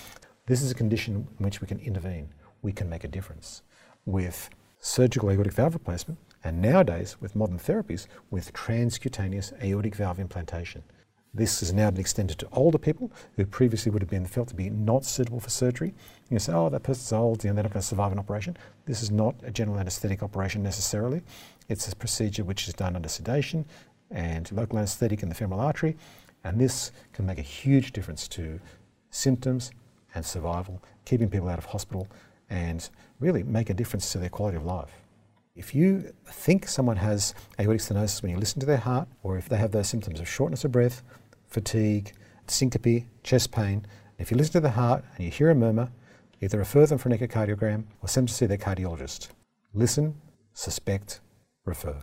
This 0.46 0.62
is 0.62 0.70
a 0.70 0.74
condition 0.74 1.28
in 1.38 1.44
which 1.44 1.60
we 1.60 1.66
can 1.66 1.78
intervene. 1.78 2.30
We 2.62 2.72
can 2.72 2.88
make 2.88 3.04
a 3.04 3.08
difference 3.08 3.62
with 4.04 4.50
surgical 4.80 5.30
aortic 5.30 5.52
valve 5.52 5.74
replacement, 5.74 6.18
and 6.42 6.60
nowadays 6.62 7.16
with 7.20 7.36
modern 7.36 7.58
therapies 7.58 8.06
with 8.30 8.52
transcutaneous 8.52 9.52
aortic 9.62 9.94
valve 9.94 10.18
implantation. 10.18 10.82
This 11.32 11.60
has 11.60 11.72
now 11.72 11.90
been 11.90 12.00
extended 12.00 12.38
to 12.38 12.48
older 12.52 12.78
people 12.78 13.12
who 13.36 13.46
previously 13.46 13.92
would 13.92 14.02
have 14.02 14.10
been 14.10 14.26
felt 14.26 14.48
to 14.48 14.54
be 14.54 14.68
not 14.68 15.04
suitable 15.04 15.38
for 15.38 15.50
surgery. 15.50 15.94
You 16.28 16.38
say, 16.40 16.52
oh, 16.52 16.68
that 16.70 16.82
person's 16.82 17.12
old, 17.12 17.44
you 17.44 17.50
know, 17.50 17.54
they're 17.54 17.62
not 17.64 17.72
going 17.72 17.82
to 17.82 17.86
survive 17.86 18.10
an 18.10 18.18
operation. 18.18 18.56
This 18.86 19.02
is 19.02 19.12
not 19.12 19.36
a 19.44 19.50
general 19.50 19.78
anaesthetic 19.78 20.22
operation 20.22 20.62
necessarily. 20.62 21.22
It's 21.68 21.90
a 21.90 21.94
procedure 21.94 22.42
which 22.42 22.66
is 22.66 22.74
done 22.74 22.96
under 22.96 23.08
sedation 23.08 23.64
and 24.10 24.50
local 24.50 24.78
anaesthetic 24.78 25.22
in 25.22 25.28
the 25.28 25.34
femoral 25.34 25.60
artery, 25.60 25.96
and 26.42 26.60
this 26.60 26.90
can 27.12 27.26
make 27.26 27.38
a 27.38 27.42
huge 27.42 27.92
difference 27.92 28.26
to 28.28 28.58
symptoms 29.10 29.70
and 30.14 30.26
survival, 30.26 30.82
keeping 31.04 31.28
people 31.28 31.48
out 31.48 31.58
of 31.58 31.66
hospital, 31.66 32.08
and 32.48 32.90
really 33.20 33.44
make 33.44 33.70
a 33.70 33.74
difference 33.74 34.10
to 34.10 34.18
their 34.18 34.28
quality 34.28 34.56
of 34.56 34.64
life. 34.64 34.90
If 35.54 35.74
you 35.74 36.12
think 36.26 36.66
someone 36.66 36.96
has 36.96 37.34
aortic 37.60 37.82
stenosis 37.82 38.22
when 38.22 38.32
you 38.32 38.38
listen 38.38 38.60
to 38.60 38.66
their 38.66 38.78
heart, 38.78 39.08
or 39.22 39.36
if 39.36 39.48
they 39.48 39.58
have 39.58 39.70
those 39.70 39.88
symptoms 39.88 40.18
of 40.18 40.28
shortness 40.28 40.64
of 40.64 40.72
breath, 40.72 41.02
fatigue, 41.50 42.12
syncope, 42.46 43.04
chest 43.22 43.52
pain, 43.52 43.84
if 44.18 44.30
you 44.30 44.36
listen 44.36 44.52
to 44.52 44.60
the 44.60 44.70
heart 44.70 45.04
and 45.16 45.24
you 45.24 45.30
hear 45.30 45.50
a 45.50 45.54
murmur, 45.54 45.90
either 46.40 46.58
refer 46.58 46.86
them 46.86 46.98
for 46.98 47.08
an 47.08 47.18
echocardiogram 47.18 47.84
or 48.02 48.08
send 48.08 48.24
them 48.24 48.28
to 48.28 48.34
see 48.34 48.46
their 48.46 48.58
cardiologist. 48.58 49.28
Listen, 49.74 50.14
suspect, 50.52 51.20
refer. 51.64 52.02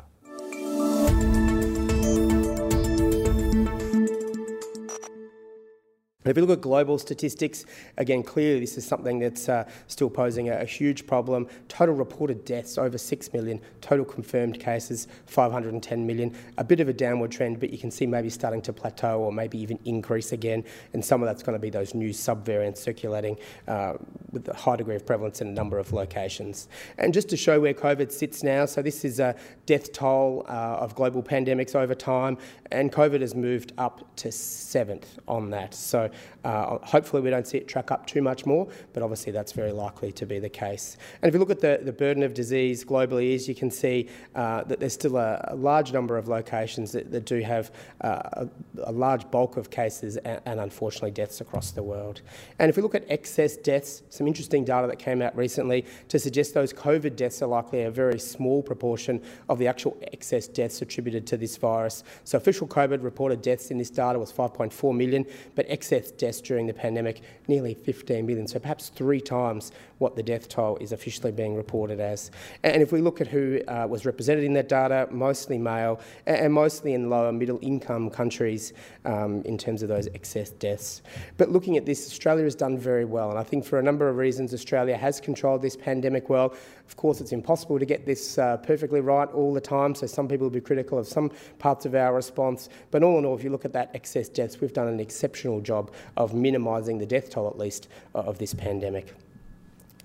If 6.29 6.35
you 6.35 6.45
look 6.45 6.59
at 6.59 6.61
global 6.61 6.97
statistics, 6.97 7.65
again, 7.97 8.21
clearly 8.21 8.59
this 8.59 8.77
is 8.77 8.85
something 8.85 9.19
that's 9.19 9.47
uh, 9.47 9.69
still 9.87 10.09
posing 10.09 10.49
a, 10.49 10.57
a, 10.59 10.65
huge 10.65 11.07
problem. 11.07 11.47
Total 11.69 11.95
reported 11.95 12.43
deaths 12.43 12.77
over 12.77 12.97
6 12.97 13.33
million, 13.33 13.61
total 13.81 14.03
confirmed 14.03 14.59
cases 14.59 15.07
510 15.27 16.05
million. 16.05 16.35
A 16.57 16.63
bit 16.63 16.79
of 16.79 16.89
a 16.89 16.93
downward 16.93 17.31
trend, 17.31 17.59
but 17.59 17.69
you 17.69 17.77
can 17.77 17.91
see 17.91 18.05
maybe 18.05 18.29
starting 18.29 18.61
to 18.63 18.73
plateau 18.73 19.21
or 19.21 19.31
maybe 19.31 19.57
even 19.57 19.79
increase 19.85 20.33
again. 20.33 20.63
And 20.93 21.03
some 21.03 21.21
of 21.21 21.27
that's 21.27 21.43
going 21.43 21.57
to 21.57 21.61
be 21.61 21.69
those 21.69 21.93
new 21.93 22.09
subvariants 22.09 22.77
circulating 22.77 23.37
uh, 23.67 23.93
with 24.31 24.47
a 24.49 24.53
high 24.53 24.75
degree 24.75 24.95
of 24.95 25.05
prevalence 25.05 25.41
in 25.41 25.47
a 25.47 25.51
number 25.51 25.79
of 25.79 25.93
locations. 25.93 26.67
And 26.97 27.13
just 27.13 27.29
to 27.29 27.37
show 27.37 27.61
where 27.61 27.73
COVID 27.73 28.11
sits 28.11 28.43
now, 28.43 28.65
so 28.65 28.81
this 28.81 29.05
is 29.05 29.19
a 29.19 29.35
death 29.65 29.93
toll 29.93 30.45
uh, 30.49 30.51
of 30.51 30.95
global 30.95 31.23
pandemics 31.23 31.75
over 31.75 31.95
time, 31.95 32.37
and 32.71 32.91
COVID 32.91 33.21
has 33.21 33.33
moved 33.33 33.71
up 33.77 34.15
to 34.17 34.31
seventh 34.31 35.19
on 35.27 35.49
that. 35.51 35.73
So 35.73 36.09
uh, 36.43 36.77
hopefully 36.79 37.21
we 37.21 37.29
don't 37.29 37.47
see 37.47 37.57
it 37.57 37.67
track 37.67 37.91
up 37.91 38.05
too 38.07 38.21
much 38.21 38.45
more, 38.45 38.67
but 38.93 39.03
obviously 39.03 39.31
that's 39.31 39.51
very 39.51 39.71
likely 39.71 40.11
to 40.13 40.25
be 40.25 40.39
the 40.39 40.49
case. 40.49 40.97
And 41.21 41.27
if 41.27 41.33
you 41.33 41.39
look 41.39 41.49
at 41.49 41.59
the, 41.59 41.79
the 41.83 41.91
burden 41.91 42.23
of 42.23 42.33
disease 42.33 42.85
globally 42.85 43.33
is, 43.33 43.47
you 43.47 43.55
can 43.55 43.69
see 43.69 44.09
uh, 44.35 44.63
that 44.63 44.79
there's 44.79 44.93
still 44.93 45.17
a, 45.17 45.45
a, 45.49 45.55
large 45.55 45.91
number 45.91 46.17
of 46.17 46.27
locations 46.27 46.91
that, 46.93 47.11
that 47.11 47.25
do 47.25 47.41
have 47.41 47.71
uh, 48.01 48.21
a, 48.33 48.49
a, 48.83 48.91
large 48.91 49.29
bulk 49.31 49.57
of 49.57 49.69
cases 49.69 50.17
and, 50.17 50.41
and, 50.45 50.59
unfortunately 50.59 51.11
deaths 51.11 51.41
across 51.41 51.71
the 51.71 51.83
world. 51.83 52.21
And 52.59 52.69
if 52.69 52.77
we 52.77 52.81
look 52.81 52.95
at 52.95 53.03
excess 53.09 53.57
deaths, 53.57 54.03
some 54.09 54.27
interesting 54.27 54.63
data 54.63 54.87
that 54.87 54.99
came 54.99 55.21
out 55.21 55.35
recently 55.35 55.85
to 56.07 56.19
suggest 56.19 56.53
those 56.53 56.73
COVID 56.73 57.15
deaths 57.15 57.41
are 57.41 57.47
likely 57.47 57.83
a 57.83 57.91
very 57.91 58.19
small 58.19 58.63
proportion 58.63 59.21
of 59.49 59.59
the 59.59 59.67
actual 59.67 59.97
excess 60.13 60.47
deaths 60.47 60.81
attributed 60.81 61.27
to 61.27 61.37
this 61.37 61.57
virus. 61.57 62.03
So 62.23 62.37
official 62.37 62.67
COVID 62.67 63.03
reported 63.03 63.41
deaths 63.41 63.71
in 63.71 63.77
this 63.77 63.89
data 63.89 64.17
was 64.17 64.31
5.4 64.31 64.95
million, 64.95 65.25
but 65.55 65.65
excess 65.67 66.06
deaths 66.11 66.41
during 66.41 66.67
the 66.67 66.73
pandemic, 66.73 67.21
nearly 67.47 67.73
15 67.73 68.25
million, 68.25 68.47
so 68.47 68.59
perhaps 68.59 68.89
three 68.89 69.21
times 69.21 69.71
what 69.97 70.15
the 70.15 70.23
death 70.23 70.47
toll 70.47 70.77
is 70.77 70.91
officially 70.91 71.31
being 71.31 71.55
reported 71.55 71.99
as. 71.99 72.31
And 72.63 72.81
if 72.81 72.91
we 72.91 73.01
look 73.01 73.21
at 73.21 73.27
who 73.27 73.61
uh, 73.67 73.87
was 73.89 74.05
represented 74.05 74.43
in 74.43 74.53
that 74.53 74.69
data, 74.69 75.07
mostly 75.11 75.57
male 75.57 75.99
and 76.25 76.53
mostly 76.53 76.93
in 76.93 77.09
lower 77.09 77.31
middle 77.31 77.59
income 77.61 78.09
countries 78.09 78.73
um, 79.05 79.41
in 79.43 79.57
terms 79.57 79.81
of 79.81 79.89
those 79.89 80.07
excess 80.07 80.49
deaths. 80.51 81.01
But 81.37 81.49
looking 81.49 81.77
at 81.77 81.85
this, 81.85 82.07
Australia 82.07 82.43
has 82.43 82.55
done 82.55 82.77
very 82.77 83.05
well, 83.05 83.29
and 83.29 83.39
I 83.39 83.43
think 83.43 83.65
for 83.65 83.79
a 83.79 83.83
number 83.83 84.07
of 84.07 84.17
reasons, 84.17 84.53
Australia 84.53 84.95
has 84.95 85.19
controlled 85.19 85.61
this 85.61 85.75
pandemic 85.75 86.29
well. 86.29 86.53
Of 86.87 86.95
course, 86.95 87.19
it's 87.19 87.31
impossible 87.31 87.79
to 87.79 87.85
get 87.85 88.05
this 88.05 88.37
uh, 88.37 88.57
perfectly 88.57 89.01
right 89.01 89.29
all 89.29 89.53
the 89.53 89.61
time, 89.61 89.95
so 89.95 90.07
some 90.07 90.27
people 90.27 90.45
will 90.45 90.51
be 90.51 90.61
critical 90.61 90.97
of 90.97 91.07
some 91.07 91.31
parts 91.59 91.85
of 91.85 91.95
our 91.95 92.13
response. 92.13 92.69
But 92.91 93.03
all 93.03 93.17
in 93.17 93.25
all, 93.25 93.35
if 93.35 93.43
you 93.43 93.49
look 93.49 93.65
at 93.65 93.73
that 93.73 93.91
excess 93.93 94.29
deaths, 94.29 94.61
we've 94.61 94.73
done 94.73 94.87
an 94.87 94.99
exceptional 94.99 95.59
job 95.61 95.86
of 96.15 96.33
minimising 96.33 96.97
the 96.97 97.05
death 97.05 97.29
toll, 97.29 97.47
at 97.47 97.57
least, 97.57 97.87
uh, 98.15 98.19
of 98.19 98.37
this 98.37 98.53
pandemic. 98.53 99.13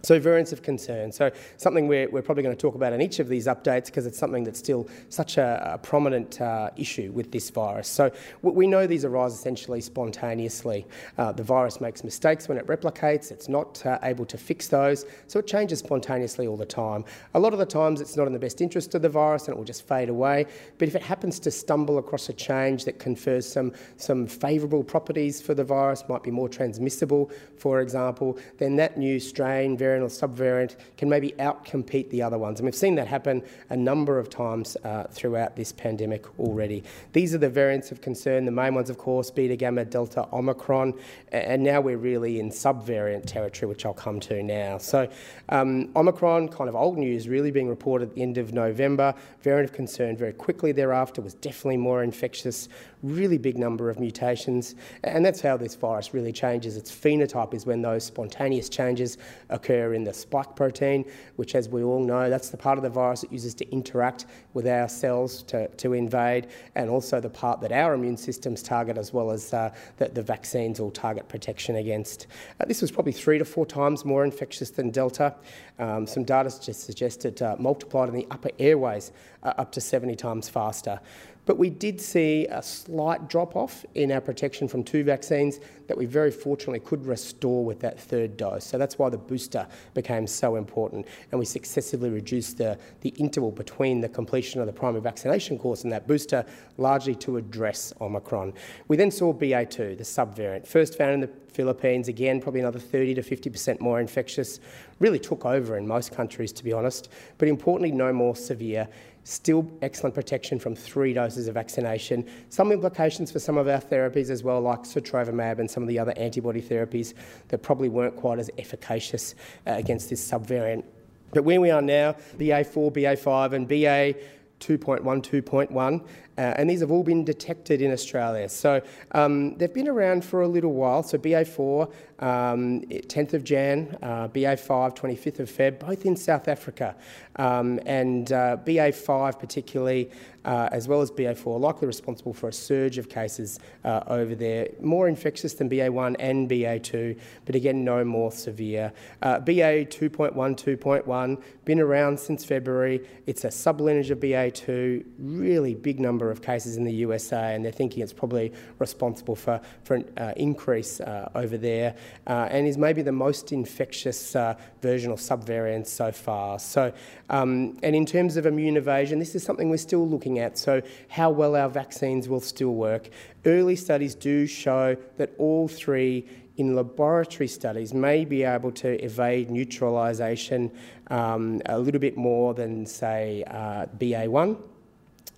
So 0.04 0.18
variants 0.18 0.52
of 0.52 0.62
concern. 0.62 1.12
So 1.12 1.30
something 1.58 1.86
we're, 1.86 2.10
we're 2.10 2.22
probably 2.22 2.42
going 2.42 2.56
to 2.56 2.60
talk 2.60 2.74
about 2.74 2.92
in 2.92 3.00
each 3.00 3.20
of 3.20 3.28
these 3.28 3.46
updates 3.46 3.86
because 3.86 4.04
it's 4.04 4.18
something 4.18 4.42
that's 4.42 4.58
still 4.58 4.88
such 5.10 5.36
a, 5.36 5.74
a 5.74 5.78
prominent 5.78 6.40
uh, 6.40 6.70
issue 6.76 7.12
with 7.12 7.30
this 7.30 7.50
virus. 7.50 7.86
So 7.86 8.10
we 8.42 8.66
know 8.66 8.88
these 8.88 9.04
arise 9.04 9.32
essentially 9.32 9.80
spontaneously. 9.80 10.86
Uh, 11.18 11.30
the 11.30 11.44
virus 11.44 11.80
makes 11.80 12.02
mistakes 12.02 12.48
when 12.48 12.58
it 12.58 12.66
replicates. 12.66 13.30
It's 13.30 13.48
not 13.48 13.84
uh, 13.86 14.00
able 14.02 14.24
to 14.26 14.36
fix 14.36 14.66
those. 14.66 15.06
So 15.28 15.38
it 15.38 15.46
changes 15.46 15.78
spontaneously 15.78 16.48
all 16.48 16.56
the 16.56 16.66
time. 16.66 17.04
A 17.34 17.38
lot 17.38 17.52
of 17.52 17.60
the 17.60 17.66
times 17.66 18.00
it's 18.00 18.16
not 18.16 18.26
in 18.26 18.32
the 18.32 18.40
best 18.40 18.60
interest 18.60 18.96
of 18.96 19.02
the 19.02 19.08
virus 19.08 19.46
and 19.46 19.54
it 19.54 19.56
will 19.56 19.64
just 19.64 19.86
fade 19.86 20.08
away. 20.08 20.46
But 20.78 20.88
if 20.88 20.96
it 20.96 21.02
happens 21.02 21.38
to 21.38 21.52
stumble 21.52 21.98
across 21.98 22.28
a 22.28 22.32
change 22.32 22.84
that 22.86 22.98
confers 22.98 23.46
some, 23.46 23.72
some 23.98 24.26
favourable 24.26 24.82
properties 24.82 25.40
for 25.40 25.54
the 25.54 25.64
virus, 25.64 26.02
might 26.08 26.24
be 26.24 26.32
more 26.32 26.48
transmissible, 26.48 27.30
for 27.56 27.80
example, 27.80 28.36
then 28.58 28.74
that 28.76 28.98
new 28.98 29.20
strain, 29.20 29.76
variant 29.76 29.91
variant 29.92 30.22
or 30.22 30.28
subvariant 30.28 30.76
can 30.96 31.08
maybe 31.08 31.32
outcompete 31.32 32.08
the 32.10 32.22
other 32.22 32.38
ones. 32.38 32.60
And 32.60 32.66
we've 32.66 32.74
seen 32.74 32.94
that 32.94 33.06
happen 33.06 33.42
a 33.70 33.76
number 33.76 34.18
of 34.18 34.30
times 34.30 34.76
uh, 34.84 35.04
throughout 35.10 35.56
this 35.56 35.72
pandemic 35.72 36.38
already. 36.38 36.82
These 37.12 37.34
are 37.34 37.38
the 37.38 37.50
variants 37.50 37.92
of 37.92 38.00
concern. 38.00 38.44
The 38.44 38.50
main 38.50 38.74
ones, 38.74 38.90
of 38.90 38.98
course, 38.98 39.30
beta, 39.30 39.56
gamma, 39.56 39.84
delta, 39.84 40.26
omicron, 40.32 40.94
and 41.30 41.62
now 41.62 41.80
we're 41.80 41.98
really 41.98 42.40
in 42.40 42.50
subvariant 42.50 43.26
territory, 43.26 43.68
which 43.68 43.84
I'll 43.84 43.92
come 43.92 44.20
to 44.20 44.42
now. 44.42 44.78
So 44.78 45.08
um, 45.50 45.90
omicron, 45.94 46.48
kind 46.48 46.68
of 46.68 46.74
old 46.74 46.96
news, 46.96 47.28
really 47.28 47.50
being 47.50 47.68
reported 47.68 48.10
at 48.10 48.14
the 48.14 48.22
end 48.22 48.38
of 48.38 48.52
November. 48.52 49.14
Variant 49.42 49.68
of 49.70 49.76
concern 49.76 50.16
very 50.16 50.32
quickly 50.32 50.72
thereafter 50.72 51.20
was 51.20 51.34
definitely 51.34 51.76
more 51.76 52.02
infectious, 52.02 52.68
really 53.02 53.38
big 53.38 53.58
number 53.58 53.90
of 53.90 53.98
mutations, 53.98 54.74
and 55.04 55.24
that's 55.24 55.40
how 55.40 55.56
this 55.56 55.74
virus 55.74 56.14
really 56.14 56.32
changes. 56.32 56.76
Its 56.76 56.90
phenotype 56.90 57.52
is 57.52 57.66
when 57.66 57.82
those 57.82 58.04
spontaneous 58.04 58.68
changes 58.68 59.18
occur 59.50 59.81
in 59.94 60.04
the 60.04 60.12
spike 60.12 60.54
protein, 60.56 61.04
which, 61.36 61.54
as 61.54 61.68
we 61.68 61.82
all 61.82 62.02
know, 62.02 62.30
that's 62.30 62.50
the 62.50 62.56
part 62.56 62.78
of 62.78 62.84
the 62.84 62.90
virus 62.90 63.24
it 63.24 63.32
uses 63.32 63.54
to 63.54 63.70
interact 63.70 64.26
with 64.54 64.66
our 64.66 64.88
cells 64.88 65.42
to, 65.44 65.68
to 65.68 65.92
invade, 65.92 66.46
and 66.74 66.88
also 66.88 67.20
the 67.20 67.28
part 67.28 67.60
that 67.60 67.72
our 67.72 67.94
immune 67.94 68.16
systems 68.16 68.62
target, 68.62 68.96
as 68.96 69.12
well 69.12 69.30
as 69.30 69.52
uh, 69.52 69.74
that 69.96 70.14
the 70.14 70.22
vaccines 70.22 70.78
all 70.78 70.90
target 70.90 71.28
protection 71.28 71.76
against. 71.76 72.26
Uh, 72.60 72.64
this 72.64 72.80
was 72.80 72.90
probably 72.90 73.12
three 73.12 73.38
to 73.38 73.44
four 73.44 73.66
times 73.66 74.04
more 74.04 74.24
infectious 74.24 74.70
than 74.70 74.90
Delta. 74.90 75.34
Um, 75.78 76.06
some 76.06 76.24
data 76.24 76.50
suggested 76.50 77.42
uh, 77.42 77.56
multiplied 77.58 78.08
in 78.08 78.14
the 78.14 78.26
upper 78.30 78.50
airways 78.58 79.10
uh, 79.42 79.54
up 79.58 79.72
to 79.72 79.80
70 79.80 80.14
times 80.16 80.48
faster. 80.48 81.00
But 81.44 81.58
we 81.58 81.70
did 81.70 82.00
see 82.00 82.46
a 82.46 82.62
slight 82.62 83.28
drop 83.28 83.56
off 83.56 83.84
in 83.94 84.12
our 84.12 84.20
protection 84.20 84.68
from 84.68 84.84
two 84.84 85.02
vaccines 85.02 85.58
that 85.88 85.98
we 85.98 86.06
very 86.06 86.30
fortunately 86.30 86.78
could 86.78 87.04
restore 87.04 87.64
with 87.64 87.80
that 87.80 87.98
third 87.98 88.36
dose. 88.36 88.64
So 88.64 88.78
that's 88.78 88.96
why 88.96 89.08
the 89.08 89.18
booster 89.18 89.66
became 89.92 90.26
so 90.28 90.54
important. 90.54 91.06
And 91.30 91.38
we 91.40 91.44
successively 91.44 92.10
reduced 92.10 92.58
the, 92.58 92.78
the 93.00 93.10
interval 93.10 93.50
between 93.50 94.00
the 94.00 94.08
completion 94.08 94.60
of 94.60 94.66
the 94.66 94.72
primary 94.72 95.02
vaccination 95.02 95.58
course 95.58 95.82
and 95.82 95.92
that 95.92 96.06
booster, 96.06 96.46
largely 96.78 97.16
to 97.16 97.36
address 97.38 97.92
Omicron. 98.00 98.52
We 98.86 98.96
then 98.96 99.10
saw 99.10 99.32
BA2, 99.32 99.98
the 99.98 100.04
subvariant, 100.04 100.66
first 100.66 100.96
found 100.96 101.14
in 101.14 101.20
the 101.20 101.30
Philippines, 101.52 102.08
again, 102.08 102.40
probably 102.40 102.60
another 102.60 102.78
30 102.78 103.14
to 103.14 103.22
50% 103.22 103.80
more 103.80 104.00
infectious, 104.00 104.60
really 105.00 105.18
took 105.18 105.44
over 105.44 105.76
in 105.76 105.86
most 105.86 106.12
countries, 106.12 106.52
to 106.52 106.64
be 106.64 106.72
honest, 106.72 107.10
but 107.36 107.48
importantly, 107.48 107.92
no 107.92 108.12
more 108.12 108.34
severe. 108.34 108.88
Still 109.24 109.70
excellent 109.82 110.14
protection 110.14 110.58
from 110.58 110.74
three 110.74 111.12
doses 111.12 111.46
of 111.46 111.54
vaccination. 111.54 112.28
Some 112.48 112.72
implications 112.72 113.30
for 113.30 113.38
some 113.38 113.56
of 113.56 113.68
our 113.68 113.80
therapies 113.80 114.30
as 114.30 114.42
well, 114.42 114.60
like 114.60 114.80
sotrovimab 114.80 115.60
and 115.60 115.70
some 115.70 115.82
of 115.82 115.88
the 115.88 115.98
other 115.98 116.12
antibody 116.16 116.60
therapies 116.60 117.14
that 117.48 117.58
probably 117.58 117.88
weren't 117.88 118.16
quite 118.16 118.38
as 118.38 118.50
efficacious 118.58 119.34
uh, 119.66 119.72
against 119.72 120.10
this 120.10 120.28
subvariant. 120.28 120.84
But 121.32 121.44
where 121.44 121.60
we 121.60 121.70
are 121.70 121.80
now, 121.80 122.16
BA4, 122.36 122.92
BA5 122.92 123.52
and 123.52 123.68
BA 123.68 124.18
2.1, 124.60 125.02
2.1, 125.02 126.06
uh, 126.38 126.54
and 126.56 126.68
these 126.68 126.80
have 126.80 126.90
all 126.90 127.02
been 127.02 127.24
detected 127.24 127.82
in 127.82 127.92
Australia. 127.92 128.48
So 128.48 128.80
um, 129.12 129.56
they've 129.56 129.72
been 129.72 129.88
around 129.88 130.24
for 130.24 130.42
a 130.42 130.48
little 130.48 130.72
while. 130.72 131.02
So 131.02 131.18
BA4, 131.18 131.92
um, 132.20 132.82
10th 132.82 133.34
of 133.34 133.44
Jan, 133.44 133.96
uh, 134.02 134.28
BA5, 134.28 134.96
25th 134.96 135.40
of 135.40 135.50
Feb, 135.50 135.80
both 135.80 136.06
in 136.06 136.16
South 136.16 136.48
Africa, 136.48 136.94
um, 137.36 137.80
and 137.84 138.32
uh, 138.32 138.56
BA5 138.64 139.38
particularly, 139.38 140.10
uh, 140.44 140.68
as 140.72 140.88
well 140.88 141.02
as 141.02 141.10
BA4, 141.10 141.60
likely 141.60 141.86
responsible 141.86 142.32
for 142.32 142.48
a 142.48 142.52
surge 142.52 142.96
of 142.96 143.08
cases 143.08 143.58
uh, 143.84 144.02
over 144.06 144.34
there. 144.34 144.68
More 144.80 145.08
infectious 145.08 145.54
than 145.54 145.68
BA1 145.68 146.16
and 146.18 146.48
BA2, 146.48 147.18
but 147.44 147.54
again, 147.54 147.84
no 147.84 148.04
more 148.04 148.30
severe. 148.30 148.92
Uh, 149.20 149.40
BA 149.40 149.84
2.1, 149.86 150.34
2.1, 150.34 151.42
been 151.64 151.80
around 151.80 152.18
since 152.18 152.44
February. 152.44 153.06
It's 153.26 153.44
a 153.44 153.48
sublineage 153.48 154.10
of 154.10 154.18
BA2, 154.18 155.04
really 155.18 155.74
big 155.74 155.98
number 155.98 156.21
of 156.30 156.42
cases 156.42 156.76
in 156.76 156.84
the 156.84 156.92
USA, 156.92 157.54
and 157.54 157.64
they're 157.64 157.72
thinking 157.72 158.02
it's 158.02 158.12
probably 158.12 158.52
responsible 158.78 159.36
for, 159.36 159.60
for 159.84 159.94
an 159.94 160.12
uh, 160.16 160.32
increase 160.36 161.00
uh, 161.00 161.30
over 161.34 161.56
there, 161.56 161.94
uh, 162.26 162.48
and 162.50 162.66
is 162.66 162.78
maybe 162.78 163.02
the 163.02 163.12
most 163.12 163.52
infectious 163.52 164.36
uh, 164.36 164.54
version 164.80 165.10
or 165.10 165.16
subvariant 165.16 165.86
so 165.86 166.12
far. 166.12 166.58
So, 166.58 166.92
um, 167.30 167.78
and 167.82 167.96
in 167.96 168.06
terms 168.06 168.36
of 168.36 168.46
immune 168.46 168.76
evasion, 168.76 169.18
this 169.18 169.34
is 169.34 169.42
something 169.42 169.70
we're 169.70 169.76
still 169.76 170.08
looking 170.08 170.38
at. 170.38 170.58
So, 170.58 170.82
how 171.08 171.30
well 171.30 171.56
our 171.56 171.68
vaccines 171.68 172.28
will 172.28 172.40
still 172.40 172.74
work. 172.74 173.08
Early 173.44 173.76
studies 173.76 174.14
do 174.14 174.46
show 174.46 174.96
that 175.16 175.32
all 175.38 175.68
three 175.68 176.28
in 176.56 176.76
laboratory 176.76 177.48
studies 177.48 177.94
may 177.94 178.24
be 178.24 178.42
able 178.42 178.70
to 178.72 179.02
evade 179.04 179.50
neutralisation 179.50 180.70
um, 181.08 181.60
a 181.66 181.78
little 181.78 182.00
bit 182.00 182.16
more 182.16 182.54
than, 182.54 182.86
say, 182.86 183.44
uh, 183.46 183.86
BA1, 183.98 184.56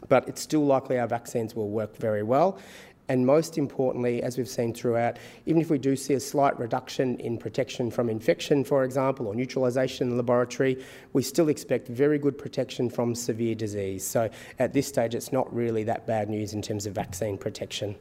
but 0.09 0.29
it's 0.29 0.41
still 0.41 0.65
likely 0.65 0.99
our 0.99 1.07
vaccines 1.07 1.55
will 1.55 1.71
work 1.71 1.97
very 1.97 2.23
well. 2.23 2.59
And 3.09 3.27
most 3.27 3.59
importantly, 3.59 4.23
as 4.23 4.39
we've 4.39 4.49
seen 4.49 4.73
throughout, 4.73 5.19
even 5.45 5.61
if 5.61 5.69
we 5.69 5.77
do 5.77 5.95
see 5.95 6.15
a 6.15 6.21
slight 6.21 6.59
reduction 6.59 7.19
in 7.21 7.37
protection 7.37 7.91
from 7.91 8.09
infection, 8.09 8.65
for 8.65 8.83
example, 8.83 9.27
or 9.27 9.35
neutralisation 9.35 10.07
in 10.07 10.11
the 10.11 10.17
laboratory, 10.17 10.83
we 11.13 11.23
still 11.23 11.51
expect 11.51 11.89
very 11.89 12.19
good 12.19 12.39
protection 12.39 12.89
from 12.89 13.15
severe 13.15 13.55
disease. 13.55 14.07
So 14.07 14.31
at 14.59 14.73
this 14.73 14.87
stage, 14.87 15.15
it's 15.15 15.33
not 15.33 15.55
really 15.55 15.85
that 15.85 16.07
bad 16.07 16.31
news 16.31 16.55
in 16.55 16.63
terms 16.63 16.87
of 16.87 16.95
vaccine 16.95 17.37
protection. 17.37 17.95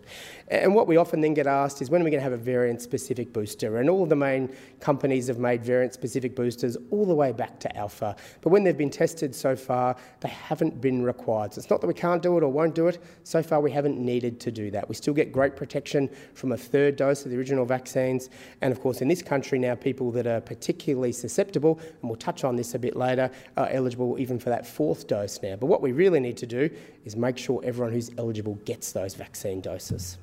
And 0.47 0.73
what 0.73 0.87
we 0.87 0.95
often 0.95 1.19
then 1.19 1.33
get 1.33 1.47
asked 1.47 1.81
is 1.81 1.89
when 1.89 2.01
are 2.01 2.05
we 2.05 2.11
going 2.11 2.19
to 2.19 2.23
have 2.23 2.31
a 2.31 2.37
variant 2.37 2.81
specific 2.81 3.33
booster? 3.33 3.79
And 3.79 3.89
all 3.89 4.05
the 4.05 4.15
main 4.15 4.55
companies 4.79 5.27
have 5.27 5.39
made 5.39 5.65
variant 5.65 5.93
specific 5.93 6.35
boosters 6.35 6.77
all 6.91 7.05
the 7.05 7.15
way 7.15 7.33
back 7.33 7.59
to 7.59 7.77
alpha. 7.77 8.15
But 8.41 8.51
when 8.51 8.63
they've 8.63 8.77
been 8.77 8.89
tested 8.89 9.35
so 9.35 9.55
far, 9.57 9.97
they 10.21 10.29
haven't 10.29 10.79
been 10.79 11.03
required. 11.03 11.53
So 11.53 11.59
it's 11.59 11.69
not 11.69 11.81
that 11.81 11.87
we 11.87 11.93
can't 11.93 12.21
do 12.21 12.37
it 12.37 12.43
or 12.43 12.49
won't 12.49 12.75
do 12.75 12.87
it. 12.87 13.03
So 13.23 13.43
far, 13.43 13.59
we 13.59 13.71
haven't 13.71 13.99
needed 13.99 14.39
to 14.41 14.51
do 14.51 14.71
that. 14.71 14.87
We 14.93 14.95
still 14.95 15.15
get 15.15 15.31
great 15.31 15.55
protection 15.55 16.07
from 16.35 16.51
a 16.51 16.57
third 16.57 16.97
dose 16.97 17.25
of 17.25 17.31
the 17.31 17.37
original 17.39 17.65
vaccines. 17.65 18.29
And 18.61 18.71
of 18.71 18.79
course, 18.79 19.01
in 19.01 19.07
this 19.07 19.23
country 19.23 19.57
now, 19.57 19.73
people 19.73 20.11
that 20.11 20.27
are 20.27 20.39
particularly 20.39 21.11
susceptible, 21.11 21.79
and 21.79 22.11
we'll 22.11 22.15
touch 22.15 22.43
on 22.43 22.55
this 22.55 22.75
a 22.75 22.79
bit 22.79 22.95
later, 22.95 23.31
are 23.57 23.67
eligible 23.69 24.19
even 24.19 24.37
for 24.37 24.51
that 24.51 24.67
fourth 24.67 25.07
dose 25.07 25.41
now. 25.41 25.55
But 25.55 25.65
what 25.65 25.81
we 25.81 25.93
really 25.93 26.19
need 26.19 26.37
to 26.37 26.45
do 26.45 26.69
is 27.05 27.15
make 27.15 27.39
sure 27.39 27.59
everyone 27.63 27.91
who's 27.91 28.11
eligible 28.19 28.53
gets 28.65 28.91
those 28.91 29.15
vaccine 29.15 29.61
doses. 29.61 30.19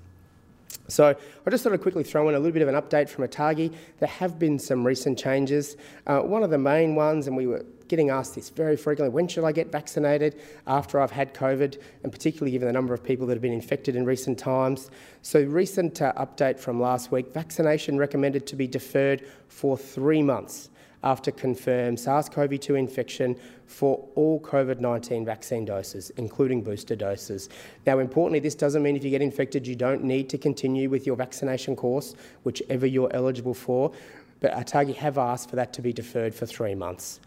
So 0.87 1.17
I 1.45 1.51
just 1.51 1.65
thought 1.65 1.73
I'd 1.73 1.83
quickly 1.83 2.05
throw 2.05 2.29
in 2.29 2.37
a 2.37 2.39
little 2.39 2.53
bit 2.53 2.63
of 2.63 2.69
an 2.69 2.77
update 2.77 3.09
from 3.09 3.27
ATAGI. 3.27 3.75
There 3.99 4.09
have 4.09 4.39
been 4.39 4.57
some 4.57 4.87
recent 4.87 5.19
changes. 5.19 5.77
Uh, 6.07 6.21
one 6.21 6.45
of 6.45 6.51
the 6.51 6.59
main 6.59 6.95
ones, 6.95 7.27
and 7.27 7.37
we 7.37 7.49
were 7.49 7.67
getting 7.91 8.09
asked 8.09 8.37
this 8.37 8.49
very 8.49 8.77
frequently, 8.77 9.13
when 9.13 9.29
should 9.29 9.45
I 9.45 9.53
get 9.53 9.71
vaccinated 9.71 10.41
after 10.67 11.01
I've 11.01 11.11
had 11.11 11.35
COVID, 11.35 11.79
and 12.05 12.13
particularly 12.13 12.53
given 12.53 12.67
the 12.67 12.73
number 12.73 12.95
of 12.95 13.03
people 13.03 13.27
that 13.27 13.35
have 13.35 13.43
been 13.43 13.53
infected 13.53 13.97
in 13.97 14.07
recent 14.07 14.39
times. 14.39 14.91
So 15.23 15.43
recent 15.43 16.01
uh, 16.01 16.15
update 16.15 16.59
from 16.59 16.81
last 16.81 17.11
week, 17.11 17.35
vaccination 17.35 17.99
recommended 17.99 18.47
to 18.47 18.57
be 18.57 18.67
deferred 18.67 19.27
for 19.49 19.77
three 19.77 20.23
months 20.23 20.71
after 21.03 21.31
confirmed 21.31 21.99
SARS-CoV-2 21.99 22.79
infection 22.79 23.35
for 23.67 24.07
all 24.15 24.39
COVID-19 24.41 25.25
vaccine 25.25 25.65
doses, 25.65 26.11
including 26.11 26.63
booster 26.63 26.95
doses. 26.95 27.49
Now, 27.87 27.99
importantly, 27.99 28.39
this 28.39 28.55
doesn't 28.55 28.83
mean 28.83 28.97
if 28.97 29.03
you 29.05 29.11
get 29.11 29.23
infected, 29.23 29.67
you 29.67 29.77
don't 29.77 30.05
need 30.05 30.29
to 30.31 30.39
continue 30.39 30.91
with 30.91 31.07
your 31.07 31.17
vaccination 31.17 31.75
course, 31.75 32.15
whichever 32.45 32.87
you're 32.87 33.11
eligible 33.15 33.55
for, 33.55 33.93
but 34.41 34.53
ATAGI 34.53 34.95
have 34.97 35.19
asked 35.19 35.51
for 35.51 35.57
that 35.57 35.73
to 35.75 35.83
be 35.83 35.93
deferred 35.93 36.35
for 36.35 36.47
three 36.47 36.75
months. 36.75 37.21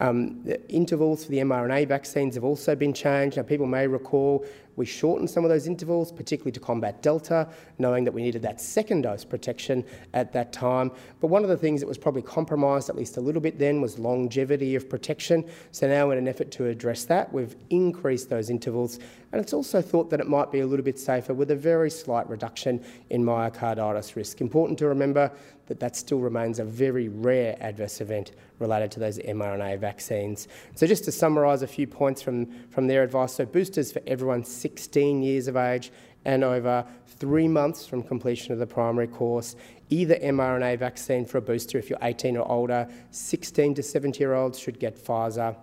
Um, 0.00 0.42
the 0.44 0.68
intervals 0.70 1.24
for 1.24 1.30
the 1.30 1.38
mRNA 1.38 1.86
vaccines 1.86 2.34
have 2.34 2.44
also 2.44 2.74
been 2.74 2.92
changed. 2.94 3.36
Now, 3.36 3.42
people 3.42 3.66
may 3.66 3.86
recall 3.86 4.44
we 4.76 4.86
shortened 4.86 5.28
some 5.28 5.44
of 5.44 5.50
those 5.50 5.66
intervals, 5.66 6.10
particularly 6.10 6.52
to 6.52 6.60
combat 6.60 7.02
Delta, 7.02 7.46
knowing 7.78 8.02
that 8.04 8.12
we 8.12 8.22
needed 8.22 8.40
that 8.42 8.62
second 8.62 9.02
dose 9.02 9.24
protection 9.24 9.84
at 10.14 10.32
that 10.32 10.54
time. 10.54 10.90
But 11.20 11.26
one 11.26 11.42
of 11.42 11.50
the 11.50 11.56
things 11.56 11.82
that 11.82 11.86
was 11.86 11.98
probably 11.98 12.22
compromised, 12.22 12.88
at 12.88 12.96
least 12.96 13.18
a 13.18 13.20
little 13.20 13.42
bit 13.42 13.58
then, 13.58 13.82
was 13.82 13.98
longevity 13.98 14.74
of 14.76 14.88
protection. 14.88 15.44
So 15.70 15.86
now, 15.86 16.10
in 16.12 16.18
an 16.18 16.26
effort 16.26 16.50
to 16.52 16.66
address 16.66 17.04
that, 17.04 17.30
we've 17.30 17.56
increased 17.68 18.30
those 18.30 18.48
intervals. 18.48 19.00
And 19.32 19.40
it's 19.40 19.52
also 19.52 19.82
thought 19.82 20.08
that 20.10 20.20
it 20.20 20.28
might 20.28 20.50
be 20.50 20.60
a 20.60 20.66
little 20.66 20.84
bit 20.84 20.98
safer 20.98 21.34
with 21.34 21.50
a 21.50 21.56
very 21.56 21.90
slight 21.90 22.26
reduction 22.30 22.82
in 23.10 23.22
myocarditis 23.22 24.16
risk. 24.16 24.40
Important 24.40 24.78
to 24.78 24.86
remember 24.86 25.30
that 25.70 25.78
that 25.78 25.94
still 25.94 26.18
remains 26.18 26.58
a 26.58 26.64
very 26.64 27.06
rare 27.06 27.56
adverse 27.60 28.00
event 28.00 28.32
related 28.58 28.90
to 28.90 28.98
those 28.98 29.18
mRNA 29.20 29.78
vaccines. 29.78 30.48
So 30.74 30.84
just 30.84 31.04
to 31.04 31.12
summarise 31.12 31.62
a 31.62 31.68
few 31.68 31.86
points 31.86 32.20
from, 32.20 32.46
from 32.70 32.88
their 32.88 33.04
advice, 33.04 33.34
so 33.34 33.46
boosters 33.46 33.92
for 33.92 34.02
everyone 34.04 34.42
16 34.42 35.22
years 35.22 35.46
of 35.46 35.56
age 35.56 35.92
and 36.24 36.42
over 36.42 36.84
three 37.06 37.46
months 37.46 37.86
from 37.86 38.02
completion 38.02 38.52
of 38.52 38.58
the 38.58 38.66
primary 38.66 39.06
course, 39.06 39.54
either 39.90 40.16
mRNA 40.16 40.76
vaccine 40.80 41.24
for 41.24 41.38
a 41.38 41.40
booster 41.40 41.78
if 41.78 41.88
you're 41.88 42.00
18 42.02 42.36
or 42.36 42.50
older, 42.50 42.88
16 43.12 43.74
to 43.74 43.82
70 43.84 44.18
year 44.18 44.34
olds 44.34 44.58
should 44.58 44.80
get 44.80 44.98
Pfizer. 44.98 45.54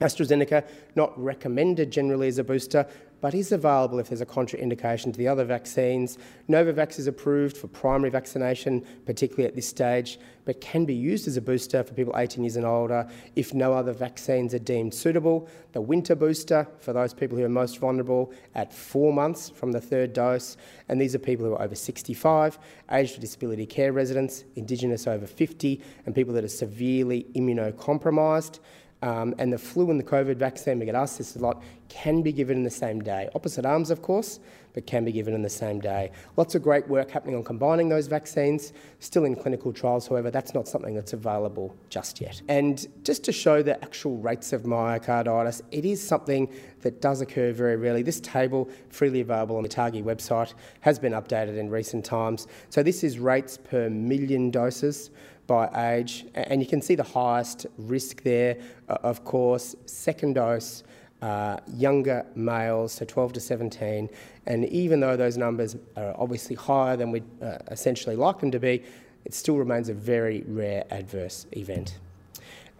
AstraZeneca, 0.00 0.66
not 0.96 1.16
recommended 1.22 1.92
generally 1.92 2.26
as 2.26 2.38
a 2.38 2.44
booster, 2.44 2.84
but 3.20 3.34
is 3.34 3.52
available 3.52 3.98
if 3.98 4.08
there's 4.08 4.20
a 4.20 4.26
contraindication 4.26 5.12
to 5.12 5.18
the 5.18 5.28
other 5.28 5.44
vaccines. 5.44 6.18
Novavax 6.48 6.98
is 6.98 7.06
approved 7.06 7.56
for 7.56 7.68
primary 7.68 8.10
vaccination, 8.10 8.84
particularly 9.06 9.46
at 9.46 9.54
this 9.54 9.68
stage, 9.68 10.18
but 10.44 10.60
can 10.60 10.84
be 10.84 10.94
used 10.94 11.28
as 11.28 11.36
a 11.36 11.40
booster 11.40 11.82
for 11.82 11.94
people 11.94 12.14
18 12.16 12.42
years 12.42 12.56
and 12.56 12.66
older 12.66 13.08
if 13.36 13.54
no 13.54 13.72
other 13.72 13.92
vaccines 13.92 14.54
are 14.54 14.58
deemed 14.58 14.92
suitable. 14.92 15.48
The 15.72 15.80
winter 15.80 16.14
booster 16.14 16.66
for 16.80 16.92
those 16.92 17.14
people 17.14 17.36
who 17.36 17.44
are 17.44 17.48
most 17.48 17.78
vulnerable 17.78 18.32
at 18.54 18.72
four 18.72 19.12
months 19.12 19.50
from 19.50 19.72
the 19.72 19.80
third 19.80 20.12
dose, 20.12 20.56
and 20.88 21.00
these 21.00 21.14
are 21.14 21.18
people 21.18 21.46
who 21.46 21.54
are 21.54 21.62
over 21.62 21.74
65, 21.74 22.58
aged 22.90 23.20
disability 23.20 23.66
care 23.66 23.92
residents, 23.92 24.44
Indigenous 24.56 25.06
over 25.06 25.26
50, 25.26 25.80
and 26.06 26.14
people 26.14 26.34
that 26.34 26.44
are 26.44 26.48
severely 26.48 27.26
immunocompromised. 27.34 28.60
Um, 29.02 29.34
and 29.38 29.52
the 29.52 29.58
flu 29.58 29.90
and 29.90 29.98
the 29.98 30.04
COVID 30.04 30.36
vaccine, 30.36 30.78
we 30.78 30.84
get 30.84 30.94
asked 30.94 31.18
this 31.18 31.36
a 31.36 31.38
lot, 31.38 31.62
can 31.88 32.22
be 32.22 32.32
given 32.32 32.56
in 32.58 32.64
the 32.64 32.70
same 32.70 33.00
day. 33.00 33.28
Opposite 33.34 33.64
arms, 33.64 33.90
of 33.90 34.02
course, 34.02 34.40
but 34.74 34.86
can 34.86 35.04
be 35.04 35.12
given 35.12 35.34
in 35.34 35.42
the 35.42 35.50
same 35.50 35.80
day. 35.80 36.12
Lots 36.36 36.54
of 36.54 36.62
great 36.62 36.86
work 36.86 37.10
happening 37.10 37.34
on 37.34 37.42
combining 37.42 37.88
those 37.88 38.06
vaccines, 38.06 38.72
still 39.00 39.24
in 39.24 39.34
clinical 39.34 39.72
trials, 39.72 40.06
however, 40.06 40.30
that's 40.30 40.54
not 40.54 40.68
something 40.68 40.94
that's 40.94 41.12
available 41.12 41.74
just 41.88 42.20
yet. 42.20 42.40
And 42.48 42.86
just 43.02 43.24
to 43.24 43.32
show 43.32 43.62
the 43.62 43.82
actual 43.82 44.18
rates 44.18 44.52
of 44.52 44.62
myocarditis, 44.62 45.62
it 45.72 45.84
is 45.84 46.06
something 46.06 46.52
that 46.82 47.00
does 47.00 47.20
occur 47.20 47.52
very 47.52 47.76
rarely. 47.76 48.02
This 48.02 48.20
table, 48.20 48.68
freely 48.90 49.20
available 49.20 49.56
on 49.56 49.62
the 49.62 49.68
ATAGI 49.68 50.04
website, 50.04 50.54
has 50.80 50.98
been 50.98 51.12
updated 51.12 51.56
in 51.56 51.70
recent 51.70 52.04
times. 52.04 52.46
So 52.68 52.82
this 52.82 53.02
is 53.02 53.18
rates 53.18 53.58
per 53.58 53.90
million 53.90 54.50
doses 54.50 55.10
by 55.50 55.96
age, 55.96 56.26
and 56.34 56.62
you 56.62 56.66
can 56.68 56.80
see 56.80 56.94
the 56.94 57.02
highest 57.02 57.66
risk 57.76 58.22
there, 58.22 58.56
uh, 58.88 58.98
of 59.02 59.24
course, 59.24 59.74
second 59.84 60.34
dose, 60.34 60.84
uh, 61.22 61.56
younger 61.74 62.24
males, 62.36 62.92
so 62.92 63.04
12 63.04 63.32
to 63.32 63.40
17, 63.40 64.08
and 64.46 64.64
even 64.66 65.00
though 65.00 65.16
those 65.16 65.36
numbers 65.36 65.74
are 65.96 66.14
obviously 66.16 66.54
higher 66.54 66.96
than 66.96 67.10
we'd 67.10 67.24
uh, 67.42 67.58
essentially 67.72 68.14
like 68.14 68.38
them 68.38 68.52
to 68.52 68.60
be, 68.60 68.84
it 69.24 69.34
still 69.34 69.56
remains 69.56 69.88
a 69.88 69.94
very 69.94 70.44
rare 70.46 70.84
adverse 70.92 71.46
event. 71.56 71.98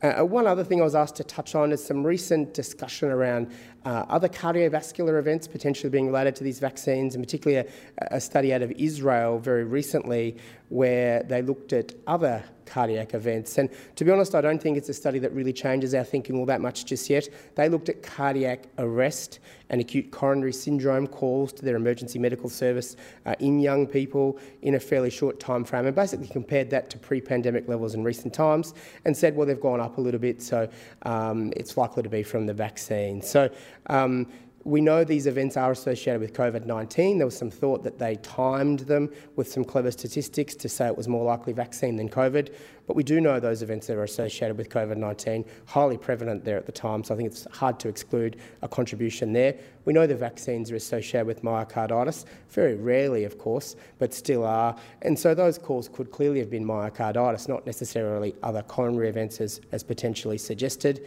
Uh, 0.00 0.24
one 0.24 0.46
other 0.46 0.62
thing 0.62 0.80
I 0.80 0.84
was 0.84 0.94
asked 0.94 1.16
to 1.16 1.24
touch 1.24 1.56
on 1.56 1.72
is 1.72 1.84
some 1.84 2.06
recent 2.06 2.54
discussion 2.54 3.10
around 3.10 3.50
uh, 3.84 4.04
other 4.08 4.28
cardiovascular 4.28 5.18
events 5.18 5.46
potentially 5.48 5.90
being 5.90 6.06
related 6.06 6.36
to 6.36 6.44
these 6.44 6.58
vaccines, 6.58 7.14
and 7.14 7.24
particularly 7.24 7.66
a, 8.00 8.16
a, 8.16 8.20
study 8.20 8.52
out 8.52 8.62
of 8.62 8.70
Israel 8.72 9.38
very 9.38 9.64
recently 9.64 10.36
where 10.68 11.22
they 11.24 11.42
looked 11.42 11.72
at 11.72 11.92
other 12.06 12.44
cardiac 12.70 13.14
events. 13.14 13.58
And 13.58 13.68
to 13.96 14.04
be 14.04 14.10
honest, 14.10 14.34
I 14.34 14.40
don't 14.40 14.62
think 14.62 14.78
it's 14.78 14.88
a 14.88 14.94
study 14.94 15.18
that 15.18 15.32
really 15.32 15.52
changes 15.52 15.94
our 15.94 16.04
thinking 16.04 16.38
all 16.38 16.46
that 16.46 16.60
much 16.60 16.84
just 16.86 17.10
yet. 17.10 17.28
They 17.56 17.68
looked 17.68 17.88
at 17.88 18.02
cardiac 18.02 18.66
arrest 18.78 19.40
and 19.70 19.80
acute 19.80 20.10
coronary 20.10 20.52
syndrome 20.52 21.06
calls 21.06 21.52
to 21.54 21.64
their 21.64 21.76
emergency 21.76 22.18
medical 22.18 22.48
service 22.48 22.96
uh, 23.26 23.34
in 23.40 23.58
young 23.58 23.86
people 23.86 24.38
in 24.62 24.74
a 24.74 24.80
fairly 24.80 25.10
short 25.10 25.38
time 25.40 25.64
frame 25.64 25.86
and 25.86 25.94
basically 25.94 26.28
compared 26.28 26.70
that 26.70 26.90
to 26.90 26.98
pre-pandemic 26.98 27.68
levels 27.68 27.94
in 27.94 28.02
recent 28.02 28.32
times 28.32 28.74
and 29.04 29.16
said, 29.16 29.36
well, 29.36 29.46
they've 29.46 29.60
gone 29.60 29.80
up 29.80 29.98
a 29.98 30.00
little 30.00 30.20
bit, 30.20 30.42
so 30.42 30.68
um, 31.02 31.52
it's 31.56 31.76
likely 31.76 32.02
to 32.02 32.08
be 32.08 32.22
from 32.22 32.46
the 32.46 32.54
vaccine. 32.54 33.20
So 33.22 33.50
um, 33.86 34.26
we 34.64 34.80
know 34.80 35.04
these 35.04 35.26
events 35.26 35.56
are 35.56 35.72
associated 35.72 36.20
with 36.20 36.34
COVID 36.34 36.66
19. 36.66 37.18
There 37.18 37.26
was 37.26 37.36
some 37.36 37.50
thought 37.50 37.82
that 37.82 37.98
they 37.98 38.16
timed 38.16 38.80
them 38.80 39.10
with 39.36 39.50
some 39.50 39.64
clever 39.64 39.90
statistics 39.90 40.54
to 40.56 40.68
say 40.68 40.86
it 40.86 40.96
was 40.96 41.08
more 41.08 41.24
likely 41.24 41.52
vaccine 41.54 41.96
than 41.96 42.10
COVID. 42.10 42.54
But 42.86 42.96
we 42.96 43.02
do 43.02 43.20
know 43.20 43.40
those 43.40 43.62
events 43.62 43.86
that 43.86 43.96
are 43.96 44.02
associated 44.02 44.58
with 44.58 44.68
COVID 44.68 44.96
19, 44.96 45.44
highly 45.66 45.96
prevalent 45.96 46.44
there 46.44 46.58
at 46.58 46.66
the 46.66 46.72
time, 46.72 47.02
so 47.04 47.14
I 47.14 47.16
think 47.16 47.30
it's 47.30 47.46
hard 47.52 47.80
to 47.80 47.88
exclude 47.88 48.36
a 48.60 48.68
contribution 48.68 49.32
there. 49.32 49.54
We 49.86 49.92
know 49.92 50.06
the 50.06 50.16
vaccines 50.16 50.70
are 50.70 50.76
associated 50.76 51.26
with 51.26 51.42
myocarditis, 51.42 52.26
very 52.50 52.74
rarely, 52.74 53.24
of 53.24 53.38
course, 53.38 53.76
but 53.98 54.12
still 54.12 54.44
are. 54.44 54.76
And 55.02 55.18
so 55.18 55.34
those 55.34 55.56
calls 55.56 55.88
could 55.88 56.10
clearly 56.10 56.38
have 56.40 56.50
been 56.50 56.64
myocarditis, 56.64 57.48
not 57.48 57.64
necessarily 57.64 58.34
other 58.42 58.62
coronary 58.62 59.08
events 59.08 59.40
as, 59.40 59.60
as 59.72 59.82
potentially 59.82 60.36
suggested. 60.36 61.06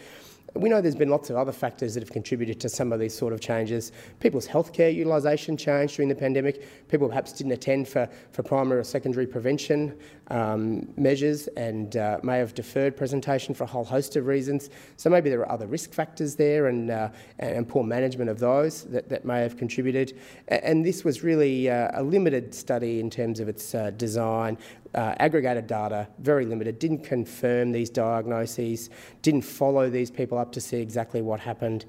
We 0.56 0.70
know 0.70 0.82
there's 0.82 0.96
been 0.96 1.10
lots 1.10 1.32
of 1.32 1.36
other 1.36 1.52
factors 1.52 1.96
that 1.96 2.04
have 2.04 2.12
contributed 2.12 2.60
to 2.60 2.70
some 2.70 2.94
of 2.94 3.00
these 3.00 3.16
sort 3.18 3.34
of 3.34 3.42
changes. 3.42 3.92
People's 4.20 4.48
healthcare 4.48 4.94
utilisation 4.94 5.58
changed 5.58 5.96
during 5.96 6.10
the 6.10 6.16
pandemic. 6.16 6.88
People 6.90 7.08
perhaps 7.08 7.34
didn't 7.34 7.54
attend 7.54 7.88
for, 7.88 8.08
for 8.32 8.44
primary 8.44 8.80
or 8.80 8.84
secondary 8.84 9.26
prevention 9.26 9.98
um, 10.28 10.88
measures 10.96 11.48
and 11.58 11.98
uh, 11.98 12.20
may 12.22 12.38
have 12.38 12.54
deferred 12.54 12.96
presentation 12.96 13.56
for 13.56 13.64
a 13.64 13.68
whole 13.68 13.84
host 13.84 14.16
of 14.16 14.28
reasons. 14.28 14.70
So 14.96 15.10
maybe 15.10 15.32
there 15.32 15.40
are 15.40 15.52
other 15.52 15.66
risk 15.66 15.92
factors 15.92 16.36
there 16.36 16.68
and, 16.68 16.92
uh, 16.92 17.10
and 17.40 17.68
poor 17.68 17.84
management 17.84 18.30
of 18.30 18.38
those 18.38 18.84
that, 18.86 19.10
that 19.10 19.26
may 19.26 19.42
have 19.42 19.58
contributed. 19.58 20.20
And 20.50 20.86
this 20.86 21.04
was 21.04 21.24
really 21.24 21.68
uh, 21.68 21.90
a 21.96 22.04
limited 22.04 22.54
study 22.54 23.00
in 23.00 23.10
terms 23.10 23.40
of 23.40 23.50
its 23.50 23.74
uh, 23.74 23.90
design 23.92 24.60
uh, 24.96 25.16
aggregated 25.18 25.68
data, 25.68 26.08
very 26.20 26.46
limited, 26.46 26.78
didn't 26.80 27.04
confirm 27.04 27.72
these 27.72 27.90
diagnoses, 27.90 28.90
didn't 29.22 29.42
follow 29.42 29.90
these 29.90 30.12
people 30.12 30.38
up 30.44 30.52
to 30.52 30.62
see 30.62 30.78
exactly 30.78 31.22
what 31.22 31.40
happened. 31.40 31.86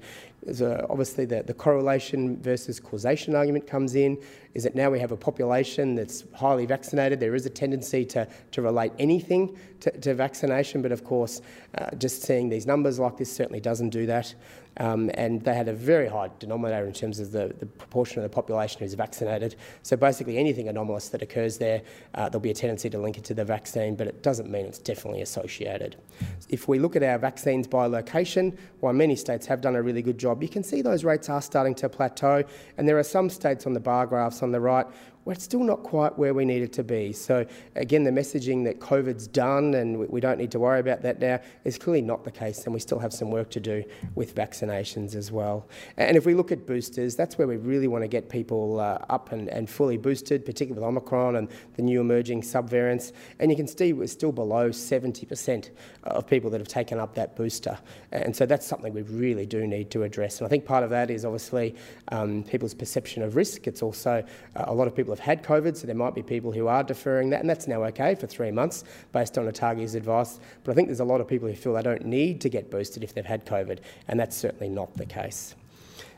A, 0.47 0.87
obviously, 0.89 1.25
the, 1.25 1.43
the 1.43 1.53
correlation 1.53 2.41
versus 2.41 2.79
causation 2.79 3.35
argument 3.35 3.67
comes 3.67 3.93
in. 3.95 4.17
Is 4.55 4.63
that 4.63 4.73
now 4.73 4.89
we 4.89 4.99
have 4.99 5.11
a 5.11 5.17
population 5.17 5.95
that's 5.95 6.23
highly 6.33 6.65
vaccinated? 6.65 7.19
There 7.19 7.35
is 7.35 7.45
a 7.45 7.49
tendency 7.49 8.05
to, 8.05 8.27
to 8.51 8.61
relate 8.61 8.93
anything 8.97 9.57
to, 9.81 9.91
to 9.91 10.13
vaccination, 10.15 10.81
but 10.81 10.91
of 10.91 11.03
course, 11.03 11.41
uh, 11.77 11.93
just 11.97 12.23
seeing 12.23 12.49
these 12.49 12.65
numbers 12.65 12.97
like 12.97 13.17
this 13.17 13.31
certainly 13.31 13.59
doesn't 13.59 13.89
do 13.89 14.05
that. 14.07 14.33
Um, 14.77 15.09
and 15.13 15.41
they 15.41 15.53
had 15.53 15.67
a 15.67 15.73
very 15.73 16.07
high 16.07 16.29
denominator 16.39 16.85
in 16.85 16.93
terms 16.93 17.19
of 17.19 17.31
the, 17.31 17.53
the, 17.59 17.65
proportion 17.65 18.19
of 18.19 18.23
the 18.23 18.33
population 18.33 18.79
who's 18.79 18.93
vaccinated. 18.93 19.55
So 19.83 19.95
basically, 19.95 20.37
anything 20.37 20.67
anomalous 20.67 21.09
that 21.09 21.21
occurs 21.21 21.57
there, 21.57 21.81
uh, 22.13 22.27
there'll 22.29 22.41
be 22.41 22.51
a 22.51 22.53
tendency 22.53 22.89
to 22.89 22.97
link 22.97 23.17
it 23.17 23.23
to 23.25 23.33
the 23.33 23.45
vaccine, 23.45 23.95
but 23.95 24.07
it 24.07 24.21
doesn't 24.21 24.49
mean 24.49 24.65
it's 24.65 24.79
definitely 24.79 25.21
associated. 25.21 25.95
If 26.49 26.67
we 26.67 26.79
look 26.79 26.95
at 26.95 27.03
our 27.03 27.17
vaccines 27.17 27.67
by 27.67 27.85
location, 27.85 28.57
while 28.81 28.93
many 28.93 29.15
states 29.15 29.45
have 29.45 29.61
done 29.61 29.75
a 29.75 29.81
really 29.81 30.01
good 30.01 30.17
job, 30.17 30.43
you 30.43 30.49
can 30.49 30.63
see 30.63 30.81
those 30.81 31.03
rates 31.03 31.29
are 31.29 31.41
starting 31.41 31.75
to 31.75 31.87
plateau, 31.87 32.43
and 32.77 32.87
there 32.87 32.99
are 32.99 33.03
some 33.03 33.29
states 33.29 33.65
on 33.65 33.73
the 33.73 33.79
bar 33.79 34.05
graphs 34.05 34.43
on 34.43 34.51
the 34.51 34.59
right 34.59 34.85
we're 35.25 35.33
still 35.33 35.63
not 35.63 35.81
quite 35.81 36.17
where 36.19 36.35
we 36.35 36.45
needed 36.45 36.71
to 36.73 36.83
be. 36.83 37.11
So, 37.11 37.45
again, 37.75 38.03
the 38.03 38.11
messaging 38.11 38.63
that 38.65 38.79
COVID's 38.79 39.27
done 39.27 39.73
and 39.73 40.07
we 40.07 40.21
don't 40.21 40.37
need 40.37 40.51
to 40.51 40.59
worry 40.59 40.79
about 40.79 41.01
that 41.01 41.19
now 41.19 41.39
is 41.63 41.79
clearly 41.79 42.03
not 42.03 42.23
the 42.23 42.31
case, 42.31 42.63
and 42.65 42.73
we 42.73 42.79
still 42.79 42.99
have 42.99 43.11
some 43.11 43.31
work 43.31 43.49
to 43.51 43.59
do 43.59 43.83
with 44.13 44.35
vaccinations 44.35 45.15
as 45.15 45.31
well. 45.31 45.67
And 45.97 46.15
if 46.15 46.27
we 46.27 46.35
look 46.35 46.51
at 46.51 46.67
boosters, 46.67 47.15
that's 47.15 47.39
where 47.39 47.47
we 47.47 47.57
really 47.57 47.87
want 47.87 48.03
to 48.03 48.07
get 48.07 48.29
people 48.29 48.79
uh, 48.79 48.99
up 49.09 49.31
and, 49.31 49.49
and 49.49 49.67
fully 49.67 49.97
boosted, 49.97 50.45
particularly 50.45 50.79
with 50.79 50.87
Omicron 50.87 51.37
and 51.37 51.49
the 51.75 51.81
new 51.81 52.01
emerging 52.01 52.43
subvariants. 52.43 53.11
And 53.39 53.49
you 53.49 53.57
can 53.57 53.67
see 53.67 53.93
we're 53.93 54.07
still 54.07 54.31
below 54.31 54.69
70% 54.69 55.71
of 56.03 56.27
people 56.27 56.51
that 56.51 56.61
have 56.61 56.67
taken 56.67 56.99
up 56.99 57.15
that 57.15 57.35
booster. 57.35 57.79
And 58.11 58.35
so 58.35 58.45
that's 58.45 58.67
something 58.67 58.93
we 58.93 59.01
really 59.01 59.47
do 59.47 59.65
need 59.65 59.89
to 59.91 60.03
address. 60.03 60.37
And 60.37 60.45
I 60.45 60.49
think 60.49 60.65
part 60.65 60.83
of 60.83 60.91
that 60.91 61.09
is 61.09 61.25
obviously 61.25 61.75
um, 62.09 62.43
people's 62.43 62.75
perception 62.75 63.23
of 63.23 63.35
risk. 63.35 63.65
It's 63.65 63.81
also 63.81 64.23
uh, 64.55 64.65
a 64.67 64.73
lot 64.73 64.87
of 64.87 64.95
people 64.95 65.14
have 65.17 65.25
had 65.25 65.43
COVID, 65.43 65.77
so 65.77 65.87
there 65.87 65.95
might 65.95 66.13
be 66.13 66.21
people 66.21 66.51
who 66.51 66.67
are 66.67 66.83
deferring 66.83 67.29
that, 67.31 67.41
and 67.41 67.49
that's 67.49 67.67
now 67.67 67.83
okay 67.85 68.15
for 68.15 68.27
three 68.27 68.51
months 68.51 68.83
based 69.11 69.37
on 69.37 69.45
ATAGI's 69.45 69.95
advice. 69.95 70.39
But 70.63 70.71
I 70.71 70.75
think 70.75 70.87
there's 70.87 70.99
a 70.99 71.05
lot 71.05 71.21
of 71.21 71.27
people 71.27 71.47
who 71.47 71.55
feel 71.55 71.73
they 71.73 71.81
don't 71.81 72.05
need 72.05 72.41
to 72.41 72.49
get 72.49 72.69
boosted 72.69 73.03
if 73.03 73.13
they've 73.13 73.25
had 73.25 73.45
COVID, 73.45 73.79
and 74.07 74.19
that's 74.19 74.35
certainly 74.35 74.69
not 74.69 74.93
the 74.95 75.05
case. 75.05 75.55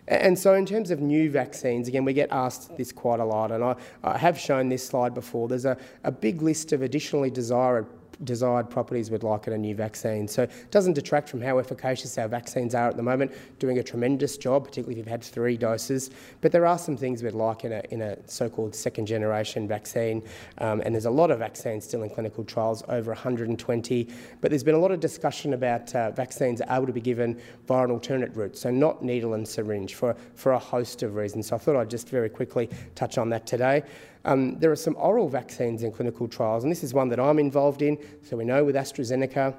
And 0.07 0.39
so, 0.39 0.53
in 0.53 0.65
terms 0.65 0.89
of 0.89 1.01
new 1.01 1.29
vaccines, 1.29 1.87
again, 1.89 2.05
we 2.05 2.13
get 2.13 2.29
asked 2.31 2.77
this 2.77 2.93
quite 2.93 3.19
a 3.19 3.25
lot, 3.25 3.51
and 3.51 3.63
I, 3.63 3.75
I 4.03 4.17
have 4.17 4.39
shown 4.39 4.69
this 4.69 4.85
slide 4.85 5.13
before. 5.13 5.49
There's 5.49 5.65
a, 5.65 5.77
a 6.05 6.11
big 6.11 6.41
list 6.41 6.71
of 6.71 6.81
additionally 6.81 7.29
desired 7.29 7.85
desired 8.23 8.69
properties 8.69 9.11
we'd 9.11 9.23
like 9.23 9.47
in 9.47 9.53
a 9.53 9.57
new 9.57 9.75
vaccine. 9.75 10.27
So 10.27 10.43
it 10.43 10.71
doesn't 10.71 10.93
detract 10.93 11.29
from 11.29 11.41
how 11.41 11.59
efficacious 11.59 12.17
our 12.17 12.27
vaccines 12.27 12.75
are 12.75 12.89
at 12.89 12.97
the 12.97 13.03
moment, 13.03 13.31
doing 13.59 13.79
a 13.79 13.83
tremendous 13.83 14.37
job, 14.37 14.65
particularly 14.65 14.93
if 14.93 14.97
you've 14.97 15.07
had 15.07 15.23
three 15.23 15.57
doses. 15.57 16.09
But 16.41 16.51
there 16.51 16.65
are 16.65 16.77
some 16.77 16.97
things 16.97 17.23
we'd 17.23 17.33
like 17.33 17.63
in 17.63 17.73
a, 17.73 17.83
in 17.91 18.01
a 18.01 18.17
so-called 18.29 18.75
second 18.75 19.05
generation 19.05 19.67
vaccine. 19.67 20.23
Um, 20.59 20.81
and 20.81 20.93
there's 20.93 21.05
a 21.05 21.11
lot 21.11 21.31
of 21.31 21.39
vaccines 21.39 21.85
still 21.85 22.03
in 22.03 22.09
clinical 22.09 22.43
trials, 22.43 22.83
over 22.89 23.11
120. 23.11 24.09
But 24.41 24.51
there's 24.51 24.63
been 24.63 24.75
a 24.75 24.79
lot 24.79 24.91
of 24.91 24.99
discussion 24.99 25.53
about 25.53 25.93
uh, 25.95 26.11
vaccines 26.11 26.61
able 26.69 26.87
to 26.87 26.93
be 26.93 27.01
given 27.01 27.39
via 27.67 27.83
an 27.83 27.91
alternate 27.91 28.35
route, 28.35 28.57
so 28.57 28.71
not 28.71 29.03
needle 29.03 29.33
and 29.33 29.47
syringe 29.47 29.95
for, 29.95 30.15
for 30.35 30.53
a 30.53 30.59
host 30.59 31.03
of 31.03 31.15
reasons. 31.15 31.47
So 31.47 31.55
I 31.55 31.59
thought 31.59 31.75
I'd 31.75 31.89
just 31.89 32.09
very 32.09 32.29
quickly 32.29 32.69
touch 32.95 33.17
on 33.17 33.29
that 33.29 33.45
today. 33.45 33.83
Um, 34.25 34.59
there 34.59 34.71
are 34.71 34.75
some 34.75 34.95
oral 34.97 35.29
vaccines 35.29 35.83
in 35.83 35.91
clinical 35.91 36.27
trials, 36.27 36.63
and 36.63 36.71
this 36.71 36.83
is 36.83 36.93
one 36.93 37.09
that 37.09 37.19
I'm 37.19 37.39
involved 37.39 37.81
in. 37.81 37.97
So 38.23 38.37
we 38.37 38.45
know 38.45 38.63
with 38.63 38.75
AstraZeneca, 38.75 39.55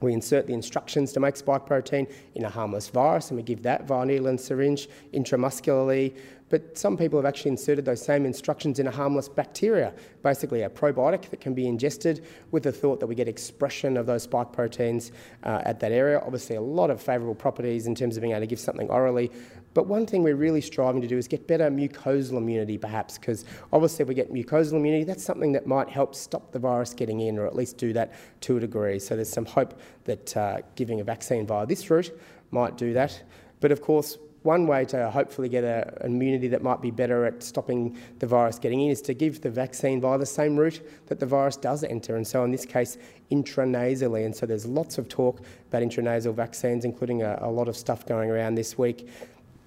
we 0.00 0.12
insert 0.12 0.46
the 0.46 0.52
instructions 0.52 1.12
to 1.12 1.20
make 1.20 1.36
spike 1.36 1.64
protein 1.64 2.06
in 2.34 2.44
a 2.44 2.50
harmless 2.50 2.88
virus, 2.88 3.30
and 3.30 3.36
we 3.36 3.42
give 3.42 3.62
that 3.62 3.86
via 3.86 4.04
needle 4.04 4.26
and 4.26 4.40
syringe 4.40 4.88
intramuscularly. 5.14 6.16
But 6.48 6.76
some 6.76 6.98
people 6.98 7.18
have 7.18 7.24
actually 7.24 7.52
inserted 7.52 7.86
those 7.86 8.04
same 8.04 8.26
instructions 8.26 8.78
in 8.78 8.86
a 8.86 8.90
harmless 8.90 9.26
bacteria, 9.26 9.94
basically 10.22 10.62
a 10.62 10.68
probiotic 10.68 11.30
that 11.30 11.40
can 11.40 11.54
be 11.54 11.66
ingested 11.66 12.26
with 12.50 12.64
the 12.64 12.72
thought 12.72 13.00
that 13.00 13.06
we 13.06 13.14
get 13.14 13.26
expression 13.26 13.96
of 13.96 14.04
those 14.04 14.24
spike 14.24 14.52
proteins 14.52 15.12
uh, 15.44 15.62
at 15.64 15.80
that 15.80 15.92
area. 15.92 16.20
Obviously, 16.20 16.56
a 16.56 16.60
lot 16.60 16.90
of 16.90 17.00
favourable 17.00 17.34
properties 17.34 17.86
in 17.86 17.94
terms 17.94 18.16
of 18.16 18.20
being 18.20 18.32
able 18.32 18.42
to 18.42 18.46
give 18.46 18.60
something 18.60 18.90
orally, 18.90 19.30
but 19.74 19.86
one 19.86 20.06
thing 20.06 20.22
we're 20.22 20.36
really 20.36 20.60
striving 20.60 21.00
to 21.00 21.08
do 21.08 21.16
is 21.16 21.26
get 21.26 21.46
better 21.46 21.70
mucosal 21.70 22.36
immunity, 22.36 22.76
perhaps, 22.78 23.18
because 23.18 23.44
obviously 23.72 24.02
if 24.02 24.08
we 24.08 24.14
get 24.14 24.32
mucosal 24.32 24.74
immunity, 24.74 25.04
that's 25.04 25.24
something 25.24 25.52
that 25.52 25.66
might 25.66 25.88
help 25.88 26.14
stop 26.14 26.52
the 26.52 26.58
virus 26.58 26.92
getting 26.92 27.20
in, 27.20 27.38
or 27.38 27.46
at 27.46 27.54
least 27.54 27.78
do 27.78 27.92
that 27.92 28.12
to 28.42 28.56
a 28.56 28.60
degree. 28.60 28.98
So 28.98 29.16
there's 29.16 29.30
some 29.30 29.46
hope 29.46 29.80
that 30.04 30.36
uh, 30.36 30.58
giving 30.74 31.00
a 31.00 31.04
vaccine 31.04 31.46
via 31.46 31.66
this 31.66 31.88
route 31.90 32.10
might 32.50 32.76
do 32.76 32.92
that. 32.92 33.22
But 33.60 33.72
of 33.72 33.80
course, 33.80 34.18
one 34.42 34.66
way 34.66 34.84
to 34.86 35.08
hopefully 35.10 35.48
get 35.48 35.64
an 35.64 36.04
immunity 36.04 36.48
that 36.48 36.62
might 36.62 36.82
be 36.82 36.90
better 36.90 37.24
at 37.24 37.42
stopping 37.42 37.96
the 38.18 38.26
virus 38.26 38.58
getting 38.58 38.80
in 38.80 38.90
is 38.90 39.00
to 39.02 39.14
give 39.14 39.40
the 39.40 39.50
vaccine 39.50 40.00
via 40.00 40.18
the 40.18 40.26
same 40.26 40.56
route 40.56 40.80
that 41.06 41.20
the 41.20 41.26
virus 41.26 41.56
does 41.56 41.84
enter, 41.84 42.16
and 42.16 42.26
so 42.26 42.42
in 42.44 42.50
this 42.50 42.66
case, 42.66 42.98
intranasally. 43.30 44.24
And 44.24 44.34
so 44.34 44.44
there's 44.46 44.66
lots 44.66 44.98
of 44.98 45.08
talk 45.08 45.40
about 45.68 45.82
intranasal 45.82 46.34
vaccines, 46.34 46.84
including 46.84 47.22
a, 47.22 47.38
a 47.42 47.50
lot 47.50 47.68
of 47.68 47.76
stuff 47.76 48.04
going 48.04 48.30
around 48.30 48.56
this 48.56 48.76
week. 48.76 49.08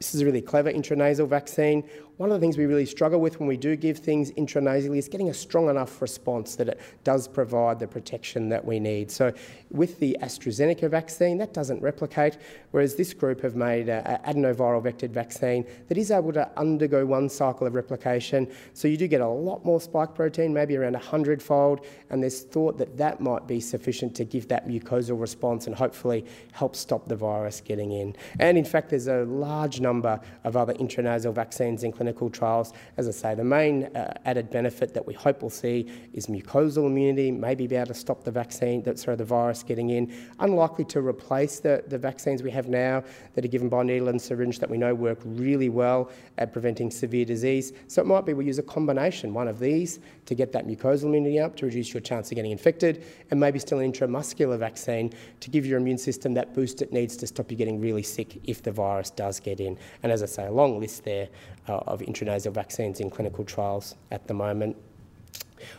This 0.00 0.14
is 0.14 0.22
a 0.22 0.24
really 0.24 0.40
clever 0.40 0.72
intranasal 0.72 1.28
vaccine. 1.28 1.84
One 2.16 2.30
of 2.30 2.34
the 2.34 2.40
things 2.40 2.56
we 2.56 2.64
really 2.64 2.86
struggle 2.86 3.20
with 3.20 3.38
when 3.38 3.46
we 3.46 3.58
do 3.58 3.76
give 3.76 3.98
things 3.98 4.30
intranasally 4.32 4.96
is 4.96 5.08
getting 5.08 5.28
a 5.28 5.34
strong 5.34 5.68
enough 5.68 6.00
response 6.00 6.56
that 6.56 6.68
it 6.68 6.80
does 7.04 7.28
provide 7.28 7.78
the 7.78 7.86
protection 7.86 8.48
that 8.48 8.64
we 8.64 8.80
need. 8.80 9.10
So, 9.10 9.32
with 9.70 9.98
the 10.00 10.16
AstraZeneca 10.22 10.90
vaccine, 10.90 11.36
that 11.38 11.52
doesn't 11.52 11.82
replicate, 11.82 12.38
whereas 12.70 12.94
this 12.94 13.12
group 13.12 13.42
have 13.42 13.56
made 13.56 13.90
an 13.90 14.02
adenoviral 14.26 14.82
vectored 14.82 15.10
vaccine 15.10 15.66
that 15.88 15.98
is 15.98 16.10
able 16.10 16.32
to 16.32 16.48
undergo 16.58 17.04
one 17.04 17.28
cycle 17.28 17.66
of 17.66 17.74
replication. 17.74 18.50
So, 18.72 18.88
you 18.88 18.96
do 18.96 19.06
get 19.06 19.20
a 19.20 19.28
lot 19.28 19.66
more 19.66 19.82
spike 19.82 20.14
protein, 20.14 20.52
maybe 20.52 20.76
around 20.76 20.94
100 20.94 21.42
fold, 21.42 21.86
and 22.08 22.22
there's 22.22 22.40
thought 22.40 22.78
that 22.78 22.96
that 22.96 23.20
might 23.20 23.46
be 23.46 23.60
sufficient 23.60 24.14
to 24.16 24.24
give 24.24 24.48
that 24.48 24.66
mucosal 24.66 25.20
response 25.20 25.66
and 25.66 25.76
hopefully 25.76 26.24
help 26.52 26.74
stop 26.76 27.06
the 27.06 27.16
virus 27.16 27.60
getting 27.60 27.92
in. 27.92 28.14
And 28.38 28.56
in 28.56 28.64
fact, 28.64 28.90
there's 28.90 29.08
a 29.08 29.24
large 29.24 29.80
number 29.80 29.89
number 29.90 30.14
of 30.44 30.52
other 30.56 30.74
intranasal 30.74 31.34
vaccines 31.34 31.82
in 31.84 31.90
clinical 31.92 32.28
trials. 32.30 32.72
As 32.96 33.06
I 33.12 33.14
say, 33.22 33.34
the 33.34 33.50
main 33.60 33.76
uh, 33.84 34.30
added 34.30 34.46
benefit 34.50 34.88
that 34.94 35.04
we 35.10 35.14
hope 35.14 35.36
we'll 35.42 35.58
see 35.66 35.78
is 36.18 36.26
mucosal 36.26 36.86
immunity, 36.86 37.30
maybe 37.30 37.66
be 37.66 37.76
able 37.76 37.88
to 37.88 37.94
stop 37.94 38.24
the 38.24 38.30
vaccine, 38.42 38.82
that, 38.84 38.98
sorry, 38.98 39.16
the 39.16 39.24
virus 39.24 39.62
getting 39.62 39.90
in. 39.90 40.04
Unlikely 40.38 40.84
to 40.94 41.00
replace 41.00 41.54
the, 41.66 41.74
the 41.88 41.98
vaccines 41.98 42.42
we 42.42 42.50
have 42.50 42.68
now 42.68 43.02
that 43.34 43.44
are 43.44 43.52
given 43.56 43.68
by 43.68 43.82
needle 43.82 44.08
and 44.08 44.20
syringe 44.20 44.58
that 44.58 44.70
we 44.70 44.78
know 44.78 44.94
work 44.94 45.18
really 45.24 45.68
well 45.68 46.10
at 46.38 46.52
preventing 46.52 46.90
severe 46.90 47.24
disease. 47.24 47.72
So 47.88 48.02
it 48.02 48.06
might 48.06 48.24
be 48.26 48.34
we 48.34 48.44
use 48.44 48.58
a 48.58 48.62
combination, 48.76 49.34
one 49.34 49.48
of 49.48 49.58
these 49.58 49.98
to 50.26 50.34
get 50.34 50.52
that 50.52 50.66
mucosal 50.66 51.04
immunity 51.04 51.40
up 51.40 51.56
to 51.56 51.66
reduce 51.66 51.92
your 51.92 52.00
chance 52.00 52.30
of 52.30 52.36
getting 52.36 52.52
infected, 52.52 53.04
and 53.30 53.40
maybe 53.40 53.58
still 53.58 53.80
an 53.80 53.92
intramuscular 53.92 54.58
vaccine 54.58 55.12
to 55.40 55.50
give 55.50 55.66
your 55.66 55.78
immune 55.78 55.98
system 55.98 56.34
that 56.34 56.54
boost 56.54 56.82
it 56.82 56.92
needs 56.92 57.16
to 57.16 57.26
stop 57.26 57.50
you 57.50 57.56
getting 57.56 57.80
really 57.80 58.02
sick 58.02 58.40
if 58.44 58.62
the 58.62 58.70
virus 58.70 59.10
does 59.10 59.40
get 59.40 59.58
in. 59.60 59.76
And 60.02 60.12
as 60.12 60.22
I 60.22 60.26
say, 60.26 60.46
a 60.46 60.52
long 60.52 60.80
list 60.80 61.04
there 61.04 61.28
uh, 61.68 61.78
of 61.86 62.00
intranasal 62.00 62.52
vaccines 62.52 63.00
in 63.00 63.10
clinical 63.10 63.44
trials 63.44 63.96
at 64.10 64.26
the 64.26 64.34
moment. 64.34 64.76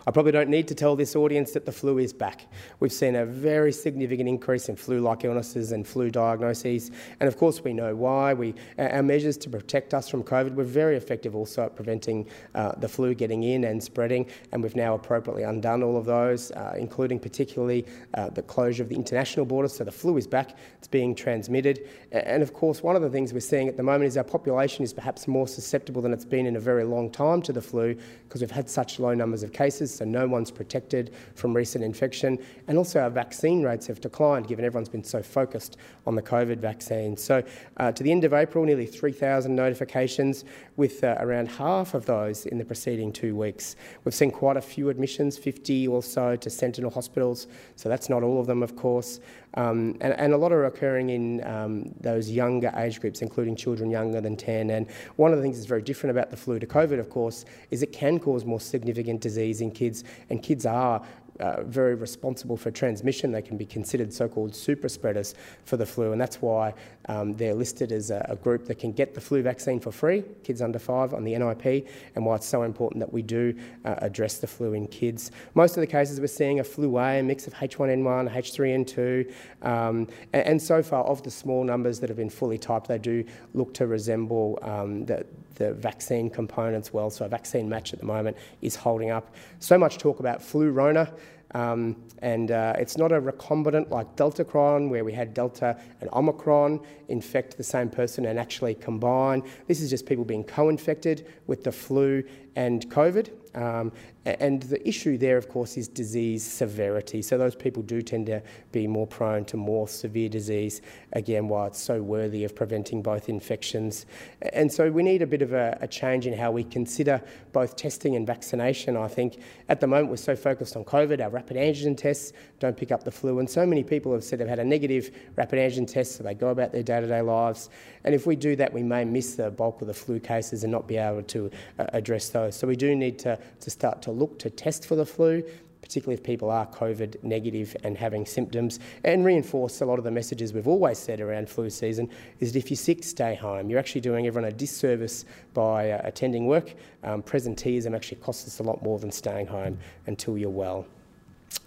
I 0.07 0.11
probably 0.11 0.31
don't 0.31 0.49
need 0.49 0.67
to 0.67 0.75
tell 0.75 0.95
this 0.95 1.15
audience 1.15 1.51
that 1.51 1.65
the 1.65 1.71
flu 1.71 1.97
is 1.97 2.13
back. 2.13 2.47
We've 2.79 2.91
seen 2.91 3.15
a 3.15 3.25
very 3.25 3.71
significant 3.71 4.27
increase 4.29 4.69
in 4.69 4.75
flu-like 4.75 5.23
illnesses 5.23 5.71
and 5.71 5.87
flu 5.87 6.09
diagnoses, 6.09 6.91
and 7.19 7.27
of 7.27 7.37
course 7.37 7.63
we 7.63 7.73
know 7.73 7.95
why. 7.95 8.33
We, 8.33 8.55
our 8.77 9.03
measures 9.03 9.37
to 9.37 9.49
protect 9.49 9.93
us 9.93 10.09
from 10.09 10.23
COVID 10.23 10.55
were 10.55 10.63
very 10.63 10.95
effective 10.95 11.35
also 11.35 11.63
at 11.63 11.75
preventing 11.75 12.27
uh, 12.55 12.73
the 12.73 12.87
flu 12.87 13.13
getting 13.13 13.43
in 13.43 13.63
and 13.63 13.83
spreading, 13.83 14.25
and 14.51 14.61
we've 14.61 14.75
now 14.75 14.95
appropriately 14.95 15.43
undone 15.43 15.83
all 15.83 15.97
of 15.97 16.05
those, 16.05 16.51
uh, 16.51 16.75
including 16.77 17.19
particularly 17.19 17.85
uh, 18.13 18.29
the 18.29 18.41
closure 18.41 18.83
of 18.83 18.89
the 18.89 18.95
international 18.95 19.45
borders. 19.45 19.75
So 19.75 19.83
the 19.83 19.91
flu 19.91 20.17
is 20.17 20.27
back, 20.27 20.57
it's 20.77 20.87
being 20.87 21.15
transmitted, 21.15 21.87
and 22.11 22.43
of 22.43 22.53
course 22.53 22.83
one 22.83 22.95
of 22.95 23.01
the 23.01 23.09
things 23.09 23.33
we're 23.33 23.39
seeing 23.39 23.67
at 23.67 23.77
the 23.77 23.83
moment 23.83 24.05
is 24.05 24.17
our 24.17 24.23
population 24.23 24.83
is 24.83 24.93
perhaps 24.93 25.27
more 25.27 25.47
susceptible 25.47 26.01
than 26.01 26.13
it's 26.13 26.25
been 26.25 26.45
in 26.45 26.55
a 26.55 26.59
very 26.59 26.83
long 26.83 27.09
time 27.09 27.41
to 27.41 27.53
the 27.53 27.61
flu 27.61 27.95
because 28.23 28.41
we've 28.41 28.51
had 28.51 28.69
such 28.69 28.99
low 28.99 29.13
numbers 29.13 29.43
of 29.43 29.51
cases 29.51 29.70
cases, 29.71 29.95
so 29.95 30.03
no 30.03 30.27
one's 30.27 30.51
protected 30.51 31.13
from 31.35 31.55
recent 31.55 31.83
infection. 31.83 32.37
And 32.67 32.77
also 32.77 32.99
our 32.99 33.09
vaccine 33.09 33.63
rates 33.63 33.87
have 33.87 34.01
declined, 34.01 34.47
given 34.47 34.65
everyone's 34.65 34.89
been 34.89 35.03
so 35.03 35.23
focused 35.23 35.77
on 36.05 36.15
the 36.15 36.21
COVID 36.21 36.57
vaccine. 36.57 37.15
So 37.15 37.41
uh, 37.77 37.91
to 37.93 38.03
the 38.03 38.11
end 38.11 38.25
of 38.25 38.33
April, 38.33 38.65
nearly 38.65 38.85
3,000 38.85 39.55
notifications, 39.55 40.43
with 40.75 41.03
uh, 41.03 41.15
around 41.19 41.47
half 41.47 41.93
of 41.93 42.05
those 42.05 42.45
in 42.47 42.57
the 42.57 42.65
preceding 42.65 43.13
two 43.13 43.35
weeks. 43.35 43.75
We've 44.03 44.15
seen 44.15 44.31
quite 44.31 44.57
a 44.57 44.61
few 44.61 44.89
admissions, 44.89 45.37
50 45.37 45.87
or 45.87 46.01
so 46.01 46.35
to 46.35 46.49
Sentinel 46.49 46.91
hospitals, 46.91 47.47
so 47.75 47.87
that's 47.87 48.09
not 48.09 48.23
all 48.23 48.39
of 48.39 48.47
them, 48.47 48.63
of 48.63 48.75
course. 48.75 49.19
Um, 49.55 49.97
and, 50.01 50.13
and, 50.13 50.33
a 50.33 50.37
lot 50.37 50.53
are 50.53 50.65
occurring 50.65 51.09
in 51.09 51.45
um, 51.45 51.93
those 51.99 52.29
younger 52.29 52.71
age 52.77 53.01
groups, 53.01 53.21
including 53.21 53.57
children 53.57 53.89
younger 53.89 54.21
than 54.21 54.37
10. 54.37 54.69
And 54.69 54.89
one 55.17 55.31
of 55.31 55.37
the 55.37 55.43
things 55.43 55.57
that's 55.57 55.67
very 55.67 55.81
different 55.81 56.11
about 56.11 56.29
the 56.31 56.37
flu 56.37 56.57
to 56.57 56.65
COVID, 56.65 56.99
of 56.99 57.09
course, 57.09 57.43
is 57.69 57.83
it 57.83 57.91
can 57.91 58.17
cause 58.17 58.45
more 58.45 58.61
significant 58.61 59.19
disease 59.19 59.60
in 59.61 59.71
kids, 59.71 60.03
and 60.29 60.41
kids 60.41 60.65
are 60.65 61.01
uh, 61.41 61.63
very 61.63 61.95
responsible 61.95 62.55
for 62.55 62.71
transmission. 62.71 63.31
They 63.31 63.41
can 63.41 63.57
be 63.57 63.65
considered 63.65 64.13
so-called 64.13 64.55
super 64.55 64.87
spreaders 64.87 65.33
for 65.65 65.75
the 65.75 65.85
flu, 65.85 66.11
and 66.11 66.21
that's 66.21 66.41
why 66.41 66.73
um, 67.07 67.35
they're 67.35 67.55
listed 67.55 67.91
as 67.91 68.11
a, 68.11 68.25
a, 68.29 68.35
group 68.35 68.65
that 68.67 68.75
can 68.75 68.91
get 68.91 69.15
the 69.15 69.21
flu 69.21 69.41
vaccine 69.41 69.79
for 69.79 69.91
free, 69.91 70.23
kids 70.43 70.61
under 70.61 70.77
five 70.77 71.13
on 71.13 71.23
the 71.23 71.35
NIP, 71.35 71.87
and 72.15 72.25
why 72.25 72.35
it's 72.35 72.45
so 72.45 72.61
important 72.63 72.99
that 72.99 73.11
we 73.11 73.21
do 73.21 73.55
uh, 73.85 73.95
address 73.99 74.37
the 74.37 74.47
flu 74.47 74.73
in 74.73 74.87
kids. 74.87 75.31
Most 75.55 75.77
of 75.77 75.81
the 75.81 75.87
cases 75.87 76.19
we're 76.19 76.27
seeing 76.27 76.59
are 76.59 76.63
flu 76.63 76.97
A, 76.99 77.19
a 77.19 77.23
mix 77.23 77.47
of 77.47 77.53
H1N1, 77.55 78.31
H3N2, 78.31 79.33
um, 79.67 80.07
and, 80.33 80.45
and, 80.45 80.61
so 80.61 80.83
far 80.83 81.03
of 81.05 81.23
the 81.23 81.31
small 81.31 81.63
numbers 81.63 81.99
that 81.99 82.09
have 82.09 82.17
been 82.17 82.29
fully 82.29 82.57
typed, 82.57 82.87
they 82.87 82.99
do 82.99 83.25
look 83.55 83.73
to 83.73 83.87
resemble 83.87 84.59
um, 84.61 85.05
the, 85.05 85.25
the 85.55 85.73
vaccine 85.73 86.29
components 86.29 86.93
well. 86.93 87.09
So 87.09 87.25
a 87.25 87.29
vaccine 87.29 87.69
match 87.69 87.93
at 87.93 87.99
the 87.99 88.05
moment 88.05 88.37
is 88.61 88.75
holding 88.75 89.09
up. 89.09 89.33
So 89.59 89.77
much 89.77 89.97
talk 89.97 90.19
about 90.19 90.39
flurona. 90.39 91.11
Um, 91.53 91.97
and 92.19 92.51
uh, 92.51 92.75
it's 92.77 92.97
not 92.97 93.11
a 93.11 93.19
recombinant 93.19 93.89
like 93.89 94.15
Delta, 94.15 94.45
Deltacron, 94.45 94.89
where 94.89 95.03
we 95.03 95.11
had 95.11 95.33
Delta 95.33 95.77
and 95.99 96.09
Omicron 96.13 96.79
infect 97.09 97.57
the 97.57 97.63
same 97.63 97.89
person 97.89 98.25
and 98.25 98.39
actually 98.39 98.75
combine. 98.75 99.43
This 99.67 99.81
is 99.81 99.89
just 99.89 100.05
people 100.05 100.23
being 100.23 100.43
co 100.43 100.69
infected 100.69 101.27
with 101.47 101.63
the 101.63 101.71
flu 101.71 102.23
and 102.55 102.89
COVID. 102.89 103.31
Um, 103.53 103.91
and 104.23 104.61
the 104.63 104.87
issue 104.87 105.17
there, 105.17 105.35
of 105.35 105.49
course, 105.49 105.77
is 105.77 105.87
disease 105.87 106.43
severity. 106.43 107.21
So 107.21 107.37
those 107.39 107.55
people 107.55 107.81
do 107.81 108.01
tend 108.01 108.27
to 108.27 108.41
be 108.71 108.85
more 108.87 109.07
prone 109.07 109.45
to 109.45 109.57
more 109.57 109.87
severe 109.87 110.29
disease. 110.29 110.81
Again, 111.13 111.47
why 111.47 111.67
it's 111.67 111.81
so 111.81 112.01
worthy 112.01 112.43
of 112.43 112.55
preventing 112.55 113.01
both 113.01 113.29
infections. 113.29 114.05
And 114.53 114.71
so 114.71 114.91
we 114.91 115.03
need 115.03 115.21
a 115.21 115.27
bit 115.27 115.41
of 115.41 115.53
a, 115.53 115.77
a 115.81 115.87
change 115.87 116.27
in 116.27 116.37
how 116.37 116.51
we 116.51 116.63
consider 116.63 117.21
both 117.51 117.75
testing 117.75 118.15
and 118.15 118.25
vaccination. 118.27 118.95
I 118.95 119.07
think 119.07 119.39
at 119.69 119.81
the 119.81 119.87
moment 119.87 120.09
we're 120.11 120.17
so 120.17 120.35
focused 120.35 120.77
on 120.77 120.85
COVID, 120.85 121.19
our 121.21 121.29
rapid 121.29 121.57
antigen 121.57 121.97
tests 121.97 122.31
don't 122.59 122.77
pick 122.77 122.91
up 122.91 123.03
the 123.03 123.11
flu, 123.11 123.39
and 123.39 123.49
so 123.49 123.65
many 123.65 123.83
people 123.83 124.13
have 124.13 124.23
said 124.23 124.39
they've 124.39 124.47
had 124.47 124.59
a 124.59 124.63
negative 124.63 125.09
rapid 125.35 125.57
antigen 125.59 125.91
test, 125.91 126.15
so 126.15 126.23
they 126.23 126.35
go 126.35 126.49
about 126.49 126.71
their 126.71 126.83
day-to-day 126.83 127.21
lives. 127.21 127.69
And 128.03 128.13
if 128.13 128.27
we 128.27 128.35
do 128.35 128.55
that, 128.57 128.71
we 128.71 128.83
may 128.83 129.03
miss 129.03 129.35
the 129.35 129.49
bulk 129.49 129.81
of 129.81 129.87
the 129.87 129.93
flu 129.93 130.19
cases 130.19 130.63
and 130.63 130.71
not 130.71 130.87
be 130.87 130.97
able 130.97 131.23
to 131.23 131.51
uh, 131.79 131.85
address 131.93 132.29
those. 132.29 132.40
So 132.49 132.67
we 132.67 132.75
do 132.75 132.95
need 132.95 133.19
to, 133.19 133.37
to 133.59 133.69
start 133.69 134.01
to 134.03 134.11
look 134.11 134.39
to 134.39 134.49
test 134.49 134.85
for 134.85 134.95
the 134.95 135.05
flu, 135.05 135.43
particularly 135.81 136.13
if 136.13 136.23
people 136.23 136.49
are 136.49 136.65
COVID 136.67 137.23
negative 137.23 137.75
and 137.83 137.97
having 137.97 138.25
symptoms, 138.25 138.79
and 139.03 139.25
reinforce 139.25 139.81
a 139.81 139.85
lot 139.85 139.97
of 139.97 140.05
the 140.05 140.11
messages 140.11 140.53
we've 140.53 140.67
always 140.67 140.97
said 140.97 141.19
around 141.19 141.49
flu 141.49 141.69
season 141.69 142.09
is 142.39 142.53
that 142.53 142.59
if 142.59 142.71
you're 142.71 142.77
sick, 142.77 143.03
stay 143.03 143.35
home. 143.35 143.69
You're 143.69 143.79
actually 143.79 144.01
doing 144.01 144.27
everyone 144.27 144.49
a 144.49 144.53
disservice 144.53 145.25
by 145.53 145.91
uh, 145.91 146.01
attending 146.03 146.47
work. 146.47 146.73
Um, 147.03 147.21
presenteeism 147.21 147.95
actually 147.95 148.21
costs 148.21 148.47
us 148.47 148.59
a 148.59 148.63
lot 148.63 148.81
more 148.81 148.99
than 148.99 149.11
staying 149.11 149.47
home 149.47 149.77
until 150.07 150.37
you're 150.37 150.49
well. 150.49 150.87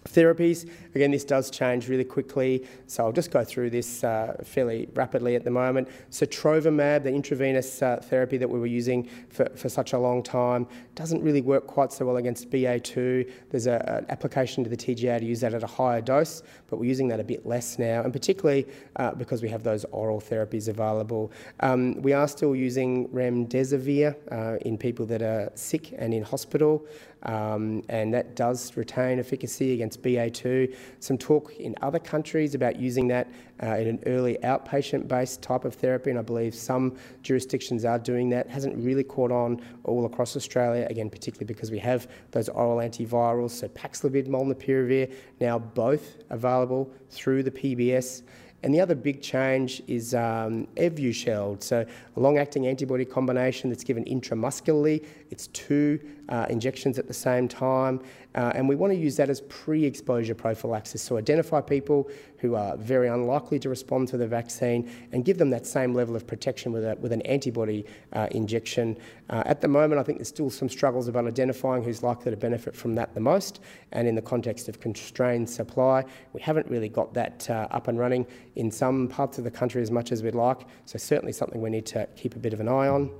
Therapies, 0.05 0.71
again, 0.95 1.11
this 1.11 1.25
does 1.25 1.51
change 1.51 1.89
really 1.89 2.05
quickly, 2.05 2.67
so 2.87 3.05
I'll 3.05 3.13
just 3.13 3.31
go 3.31 3.43
through 3.43 3.71
this 3.71 4.05
uh, 4.05 4.37
fairly 4.45 4.89
rapidly 4.95 5.35
at 5.35 5.45
the 5.45 5.51
moment. 5.51 5.89
Sotrovimab, 6.11 7.03
the 7.03 7.13
intravenous 7.13 7.83
uh, 7.83 7.97
therapy 8.03 8.37
that 8.37 8.49
we 8.49 8.59
were 8.59 8.67
using 8.67 9.09
for, 9.31 9.49
for 9.57 9.69
such 9.69 9.93
a 9.93 9.99
long 9.99 10.23
time, 10.23 10.67
doesn't 10.95 11.23
really 11.23 11.41
work 11.41 11.67
quite 11.67 11.91
so 11.91 12.05
well 12.05 12.19
against 12.19 12.51
BA2. 12.51 13.31
There's 13.51 13.67
a, 13.67 13.83
an 13.99 14.07
application 14.11 14.63
to 14.63 14.71
the 14.71 14.77
TGA 14.77 15.21
to 15.21 15.25
use 15.25 15.41
that 15.41 15.55
at 15.55 15.63
a 15.63 15.67
higher 15.67 16.03
dose, 16.03 16.43
but 16.69 16.79
we're 16.79 16.85
using 16.85 17.09
that 17.09 17.19
a 17.19 17.25
bit 17.25 17.47
less 17.47 17.79
now, 17.79 18.03
and 18.03 18.13
particularly 18.13 18.67
uh, 18.97 19.13
because 19.13 19.43
we 19.43 19.49
have 19.49 19.63
those 19.63 19.85
oral 19.87 20.21
therapies 20.21 20.69
available. 20.69 21.33
Um, 21.61 22.01
we 22.03 22.13
are 22.13 22.29
still 22.29 22.55
using 22.55 23.09
remdesivir 23.09 24.15
uh, 24.31 24.59
in 24.59 24.77
people 24.77 25.07
that 25.07 25.23
are 25.23 25.51
sick 25.55 25.95
and 25.99 26.13
in 26.13 26.23
hospital 26.23 26.87
um, 27.25 27.83
and 27.89 28.13
that 28.13 28.37
does 28.37 28.77
retain 28.77 29.19
efficacy 29.19 29.73
against 29.73 30.03
BA2. 30.03 30.75
Some 31.01 31.19
talk 31.19 31.55
in 31.57 31.75
other 31.83 31.99
countries 31.99 32.55
about 32.55 32.77
using 32.77 33.09
that 33.09 33.31
uh, 33.63 33.77
in 33.77 33.87
an 33.87 34.01
early 34.07 34.37
outpatient 34.43 35.09
based 35.09 35.41
type 35.43 35.65
of 35.65 35.75
therapy, 35.75 36.11
and 36.11 36.19
I 36.19 36.23
believe 36.23 36.55
some 36.55 36.97
jurisdictions 37.23 37.85
are 37.85 37.99
doing 37.99 38.29
that. 38.31 38.49
Hasn't 38.49 38.77
really 38.77 39.05
caught 39.05 39.31
on 39.31 39.61
all 39.85 40.05
across 40.05 40.37
Australia, 40.37 40.87
again, 40.91 41.09
particularly 41.09 41.47
because 41.47 41.71
we 41.71 41.79
have 41.79 42.09
those 42.33 42.49
oral 42.49 42.79
antivirals, 42.79 43.51
so 43.51 43.69
Paxlovid, 43.69 44.27
Molnupiravir, 44.29 45.13
now 45.41 45.59
both 45.59 46.17
available 46.31 46.91
through 47.11 47.43
the 47.43 47.51
PBS. 47.51 48.23
And 48.65 48.73
the 48.73 48.81
other 48.81 48.95
big 48.95 49.21
change 49.21 49.83
is 49.87 50.15
um, 50.15 50.67
Evusheld, 50.77 51.63
so 51.63 51.85
a 52.17 52.21
long-acting 52.21 52.67
antibody 52.67 53.05
combination 53.05 53.69
that's 53.69 53.85
given 53.85 54.07
intramuscularly. 54.07 55.05
It's 55.31 55.49
two 55.49 56.01
uh, 56.29 56.47
injections 56.49 56.99
at 56.99 57.07
the 57.07 57.15
same 57.15 57.49
time, 57.49 58.01
uh, 58.35 58.53
and 58.55 58.69
we 58.69 58.75
want 58.75 58.93
to 58.93 58.99
use 58.99 59.17
that 59.17 59.31
as 59.31 59.41
pre-exposure 59.43 60.35
prophylaxis. 60.35 61.03
So 61.03 61.17
identify 61.17 61.61
people 61.61 62.11
who 62.39 62.55
are 62.55 62.77
very 62.77 63.09
unlikely 63.09 63.59
to 63.59 63.69
respond 63.69 64.09
to 64.09 64.17
the 64.17 64.27
vaccine 64.27 64.91
and 65.13 65.25
give 65.25 65.39
them 65.39 65.51
that 65.51 65.67
same 65.67 65.95
level 65.95 66.15
of 66.15 66.27
protection 66.27 66.73
with, 66.73 66.85
a, 66.85 66.95
with 66.97 67.13
an 67.13 67.23
antibody 67.23 67.87
uh, 68.13 68.27
injection. 68.33 68.99
Uh, 69.31 69.43
at 69.47 69.61
the 69.61 69.69
moment, 69.69 69.99
I 69.99 70.05
think 70.05 70.19
there's 70.19 70.29
still 70.29 70.51
some 70.51 70.69
struggles 70.69 71.09
about 71.09 71.27
identifying 71.27 71.83
who's 71.83 72.03
likely 72.03 72.31
to 72.31 72.37
benefit 72.37 72.75
from 72.75 72.95
that 72.97 73.15
the 73.15 73.21
most, 73.21 73.61
and 73.93 74.07
in 74.07 74.15
the 74.15 74.23
context 74.23 74.69
of 74.69 74.81
constrained 74.81 75.49
supply, 75.49 76.05
we 76.33 76.41
haven't 76.41 76.67
really 76.69 76.89
got 76.89 77.15
that 77.15 77.49
uh, 77.49 77.69
up 77.71 77.89
and 77.89 77.99
running 77.99 78.27
in 78.57 78.71
some 78.71 79.09
parts 79.09 79.39
of 79.39 79.45
the 79.45 79.51
country 79.51 79.81
as 79.81 79.91
much 79.91 80.13
as 80.13 80.23
we'd 80.23 80.35
like. 80.35 80.67
So 80.87 80.99
certainly 80.99 81.33
something 81.33 81.61
we 81.61 81.71
need 81.71 81.87
to 81.87 82.07
keep 82.17 82.37
a 82.37 82.39
bit 82.39 82.53
of 82.53 82.61
an 82.61 82.69
eye 82.69 82.89
on. 82.89 83.11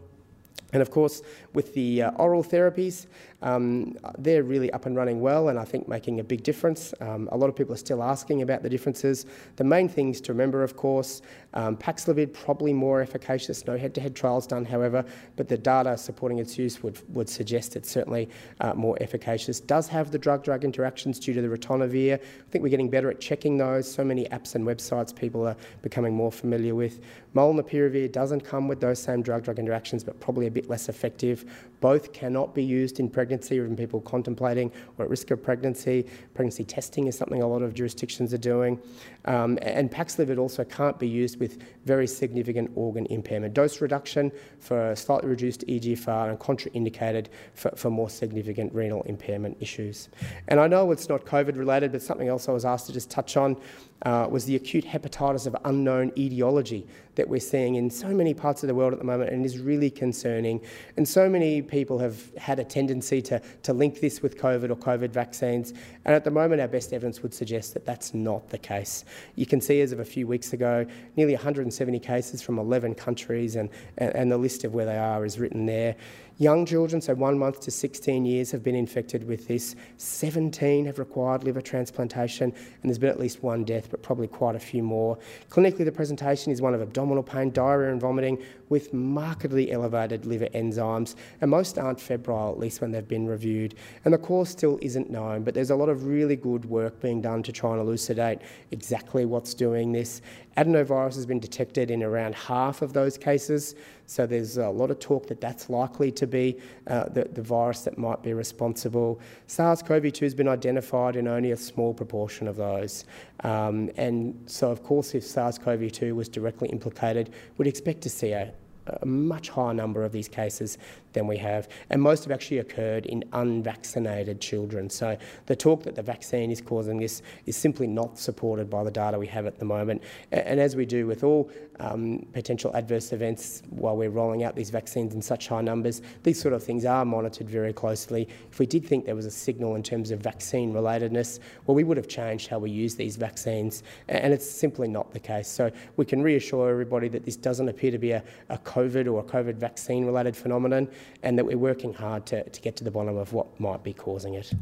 And 0.75 0.83
of 0.83 0.91
course, 0.91 1.23
with 1.55 1.73
the 1.75 2.03
uh, 2.03 2.11
oral 2.17 2.43
therapies, 2.43 3.07
um, 3.45 3.97
they're 4.19 4.43
really 4.43 4.73
up 4.73 4.87
and 4.87 4.97
running 4.97 5.21
well 5.21 5.51
and 5.51 5.59
I 5.59 5.65
think 5.65 5.87
making 5.87 6.19
a 6.19 6.25
big 6.25 6.43
difference. 6.43 6.95
Um, 7.01 7.29
a 7.31 7.37
lot 7.37 7.49
of 7.49 7.55
people 7.55 7.75
are 7.75 7.79
still 7.79 8.03
asking 8.03 8.43
about 8.43 8.63
the 8.63 8.71
differences. 8.71 9.27
The 9.57 9.65
main 9.65 9.89
things 9.89 10.21
to 10.23 10.33
remember, 10.33 10.63
of 10.65 10.77
course, 10.77 11.21
um, 11.53 11.77
Paxlovid 11.77 12.33
probably 12.33 12.73
more 12.73 13.03
efficacious, 13.03 13.67
no 13.67 13.77
head-to-head 13.77 14.17
trials 14.17 14.47
done, 14.47 14.65
however, 14.65 15.05
but 15.37 15.47
the 15.47 15.59
data 15.59 15.97
supporting 15.97 16.39
its 16.39 16.59
use 16.59 16.83
would, 16.83 16.99
would 17.15 17.29
suggest 17.29 17.77
it's 17.77 17.91
certainly 17.91 18.29
uh, 18.61 18.73
more 18.75 18.97
efficacious. 19.03 19.61
Does 19.61 19.87
have 19.89 20.11
the 20.11 20.19
drug-drug 20.19 20.65
interactions 20.65 21.19
due 21.19 21.35
to 21.35 21.43
the 21.43 21.49
ritonavir. 21.49 22.15
I 22.15 22.51
think 22.51 22.63
we're 22.65 22.71
getting 22.71 22.89
better 22.89 23.11
at 23.11 23.21
checking 23.21 23.59
those. 23.59 23.93
So 23.93 24.03
many 24.03 24.25
apps 24.31 24.55
and 24.55 24.67
websites 24.67 25.15
people 25.15 25.47
are 25.47 25.57
becoming 25.83 26.15
more 26.15 26.33
familiar 26.33 26.75
with. 26.75 27.01
Molnupiravir 27.35 28.11
doesn't 28.11 28.41
come 28.41 28.69
with 28.69 28.81
those 28.81 28.99
same 28.99 29.21
drug-drug 29.23 29.59
interactions, 29.59 30.03
but 30.03 30.19
probably 30.19 30.47
a 30.47 30.51
bit 30.51 30.71
less 30.71 30.89
effective. 30.89 31.45
Both 31.81 32.13
cannot 32.13 32.55
be 32.55 32.65
used 32.65 33.01
in 33.01 33.11
pregnancy 33.11 33.34
or 33.35 33.65
in 33.65 33.77
people 33.77 34.01
contemplating 34.01 34.71
or 34.99 35.05
at 35.05 35.11
risk 35.11 35.31
of 35.31 35.43
pregnancy. 35.43 36.07
Pregnancy 36.35 36.65
testing 36.65 37.07
is 37.07 37.17
something 37.17 37.43
a 37.43 37.47
lot 37.47 37.63
of 37.63 37.75
jurisdictions 37.75 38.33
are 38.33 38.39
doing. 38.39 38.81
Um, 39.27 39.59
and 39.63 39.91
Paxlovid 39.91 40.39
also 40.39 40.65
can't 40.65 40.99
be 40.99 41.09
used 41.09 41.41
with 41.41 41.63
very 41.85 42.07
significant 42.07 42.71
organ 42.75 43.07
impairment. 43.07 43.55
Dose 43.55 43.81
reduction 43.81 44.31
for 44.61 44.95
slightly 44.97 45.29
reduced 45.29 45.67
EGFR 45.67 46.31
and 46.31 46.39
contraindicated 46.39 47.27
for, 47.55 47.71
for 47.77 47.91
more 47.91 48.11
significant 48.11 48.73
renal 48.75 49.03
impairment 49.03 49.57
issues. 49.61 50.09
And 50.49 50.61
I 50.61 50.67
know 50.67 50.91
it's 50.93 51.09
not 51.09 51.25
COVID 51.25 51.57
related, 51.57 51.93
but 51.93 52.03
something 52.03 52.29
else 52.29 52.49
I 52.49 52.53
was 52.53 52.65
asked 52.65 52.87
to 52.87 52.93
just 52.93 53.11
touch 53.11 53.37
on 53.37 53.57
uh, 54.03 54.27
was 54.31 54.45
the 54.45 54.57
acute 54.57 54.85
hepatitis 54.85 55.47
of 55.47 55.57
unknown 55.65 56.13
etiology 56.17 56.87
that 57.17 57.29
we're 57.29 57.41
seeing 57.41 57.77
in 57.77 57.91
so 57.91 58.09
many 58.09 58.35
parts 58.35 58.63
of 58.63 58.69
the 58.69 58.75
world 58.75 58.93
at 58.93 58.99
the 58.99 59.05
moment 59.05 59.31
and 59.31 59.45
is 59.45 59.59
really 59.59 59.91
concerning. 59.91 60.61
And 60.97 61.09
so 61.09 61.29
many 61.29 61.63
people 61.63 61.99
have 61.99 62.35
had 62.37 62.59
a 62.59 62.65
tendency 62.65 63.23
to, 63.23 63.41
to 63.63 63.73
link 63.73 64.01
this 64.01 64.23
with 64.23 64.37
COVID 64.39 64.71
or 64.71 64.77
COVID 64.77 65.11
vaccines. 65.11 65.73
And 66.05 66.15
at 66.15 66.25
the 66.25 66.31
moment, 66.31 66.61
our 66.61 66.69
best 66.69 66.93
evidence 66.93 67.23
would 67.23 67.35
suggest 67.35 67.75
that 67.75 67.85
that's 67.85 68.15
not 68.15 68.49
the 68.51 68.59
case. 68.59 69.05
You 69.37 69.47
can 69.47 69.61
see 69.61 69.81
as 69.81 69.93
of 69.93 70.01
a 70.01 70.05
few 70.05 70.27
weeks 70.27 70.53
ago, 70.53 70.87
nearly 71.17 71.35
170 71.35 71.99
cases 72.01 72.43
from 72.43 72.59
11 72.59 72.95
countries, 72.95 73.57
and, 73.57 73.71
and, 73.99 74.15
and 74.15 74.33
the 74.33 74.39
list 74.39 74.65
of 74.65 74.75
where 74.75 74.87
they 74.87 74.99
are 74.99 75.25
is 75.25 75.39
written 75.39 75.67
there. 75.67 75.97
Young 76.39 76.67
children, 76.67 77.01
so 77.01 77.15
one 77.15 77.39
month 77.39 77.61
to 77.61 77.71
16 77.71 78.25
years, 78.25 78.51
have 78.51 78.65
been 78.65 78.75
infected 78.75 79.25
with 79.25 79.47
this. 79.47 79.77
17 79.99 80.85
have 80.87 80.99
required 80.99 81.45
liver 81.45 81.61
transplantation, 81.61 82.51
and 82.51 82.83
there's 82.83 82.99
been 82.99 83.11
at 83.11 83.21
least 83.21 83.45
one 83.45 83.63
death, 83.63 83.89
but 83.89 84.03
probably 84.03 84.27
quite 84.27 84.57
a 84.57 84.61
few 84.61 84.83
more. 84.83 85.17
Clinically, 85.49 85.85
the 85.85 85.93
presentation 85.93 86.51
is 86.51 86.61
one 86.61 86.75
of 86.75 86.83
abdominal 86.83 87.23
pain, 87.23 87.53
diarrhoea, 87.53 87.93
and 87.93 88.01
vomiting 88.01 88.43
with 88.75 88.93
markedly 88.93 89.71
elevated 89.71 90.27
liver 90.27 90.49
enzymes, 90.53 91.15
and 91.41 91.49
most 91.49 91.79
aren't 91.79 92.01
febrile, 92.01 92.51
at 92.51 92.59
least 92.59 92.81
when 92.81 92.91
they've 92.91 93.07
been 93.07 93.25
reviewed. 93.25 93.77
And 94.05 94.13
the 94.13 94.19
cause 94.19 94.49
still 94.49 94.81
isn't 94.83 95.11
known, 95.11 95.45
but 95.45 95.55
there's 95.55 95.71
a 95.71 95.77
lot 95.77 95.89
of 95.89 96.07
really 96.07 96.35
good 96.35 96.65
work 96.65 97.01
being 97.01 97.21
done 97.21 97.45
to 97.45 97.53
try 97.53 97.71
and 97.71 97.81
elucidate 97.81 98.41
exactly 98.73 99.27
what's 99.27 99.55
doing 99.55 99.93
this. 99.93 100.23
Adenovirus 100.57 101.15
has 101.15 101.25
been 101.25 101.39
detected 101.39 101.93
in 101.93 102.03
around 102.03 102.35
half 102.35 102.83
of 102.83 102.93
those 102.93 103.17
cases, 103.17 103.77
so 104.07 104.27
there's 104.27 104.57
a 104.57 104.69
lot 104.69 104.91
of 104.91 104.99
talk 104.99 105.29
that 105.29 105.41
that's 105.41 105.71
likely 105.71 106.11
to 106.11 106.27
be 106.27 106.59
uh, 106.89 107.05
the, 107.11 107.27
the 107.33 107.43
virus 107.43 107.83
that 107.83 107.97
might 107.97 108.25
be 108.25 108.33
responsible. 108.33 109.21
SARS-CoV-2 109.47 110.19
has 110.21 110.35
been 110.35 110.49
identified 110.49 111.15
in 111.15 111.29
only 111.29 111.53
a 111.53 111.57
small 111.57 111.95
proportion 111.95 112.49
of 112.49 112.57
those. 112.57 113.05
Um, 113.45 113.89
and 113.97 114.35
so, 114.47 114.73
of 114.73 114.83
course, 114.83 115.15
if 115.15 115.23
SARS-CoV-2 115.23 116.13
was 116.13 116.29
directly 116.29 116.69
implicated, 116.71 117.33
we'd 117.57 117.69
expect 117.69 118.01
to 118.03 118.11
see 118.11 118.33
a, 118.33 118.53
a 118.87 119.07
much 119.07 119.49
higher 119.49 119.75
number 119.75 120.05
of 120.05 120.13
these 120.13 120.29
cases 120.29 120.79
than 121.13 121.27
we 121.27 121.37
have, 121.39 121.69
and 121.91 122.03
most 122.03 122.25
have 122.25 122.33
actually 122.33 122.59
occurred 122.59 123.07
in 123.07 123.25
unvaccinated 123.33 124.41
children. 124.41 124.91
So 124.91 125.17
the 125.47 125.57
talk 125.57 125.85
that 125.85 125.95
the 125.95 126.03
vaccine 126.03 126.51
is 126.51 126.61
causing 126.61 126.99
this 126.99 127.23
is 127.47 127.57
simply 127.57 127.87
not 127.87 128.19
supported 128.19 128.69
by 128.69 128.85
the 128.85 128.91
data 128.91 129.19
we 129.19 129.29
have 129.29 129.47
at 129.47 129.59
the 129.59 129.65
moment. 129.65 130.03
And 130.33 130.61
as 130.61 130.77
we 130.77 130.87
do 130.87 131.07
with 131.07 131.23
all 131.25 131.51
um, 131.81 132.27
potential 132.33 132.73
adverse 132.75 133.13
events 133.13 133.63
while 133.71 133.97
we're 133.97 134.11
rolling 134.11 134.45
out 134.45 134.55
these 134.55 134.71
vaccines 134.71 135.15
in 135.15 135.23
such 135.23 135.49
high 135.49 135.61
numbers, 135.61 136.03
these 136.23 136.41
sort 136.41 136.55
of 136.55 136.63
things 136.63 136.85
are 136.85 137.05
monitored 137.05 137.49
very 137.49 137.73
closely. 137.73 138.29
If 138.51 138.59
we 138.59 138.67
did 138.67 138.85
think 138.85 139.07
there 139.07 139.17
was 139.17 139.27
a 139.27 139.31
signal 139.31 139.77
in 139.77 139.83
terms 139.83 140.11
of 140.11 140.21
vaccine 140.21 140.73
relatedness, 140.73 141.39
well, 141.67 141.75
we 141.75 141.85
would 141.85 141.97
have 141.97 142.09
changed 142.09 142.49
how 142.49 142.59
we 142.59 142.71
use 142.71 142.97
these 142.97 143.17
vaccines, 143.17 143.83
and 144.09 144.33
it's 144.33 144.49
simply 144.49 144.89
not 144.89 145.13
the 145.13 145.21
case. 145.21 145.49
So 145.49 145.71
we 145.97 146.05
can 146.05 146.23
reassure 146.23 146.71
everybody 146.71 147.09
that 147.09 147.25
this 147.25 147.37
doesn't 147.37 147.69
appear 147.69 147.91
to 147.91 147.99
be 147.99 148.13
a, 148.13 148.23
a 148.49 148.59
COVID 148.75 149.11
or 149.13 149.21
a 149.21 149.23
COVID 149.23 149.55
vaccine 149.55 150.05
related 150.05 150.37
phenomenon 150.37 150.89
and 151.23 151.39
that 151.39 151.47
we're 151.47 151.59
working 151.59 151.95
hard 151.95 152.27
to, 152.27 152.49
to 152.49 152.61
get 152.61 152.77
to 152.77 152.85
the 152.85 152.91
bottom 152.91 153.17
of 153.17 153.33
what 153.33 153.59
might 153.61 153.83
be 153.85 153.93
causing 153.93 154.35
it. 154.35 154.53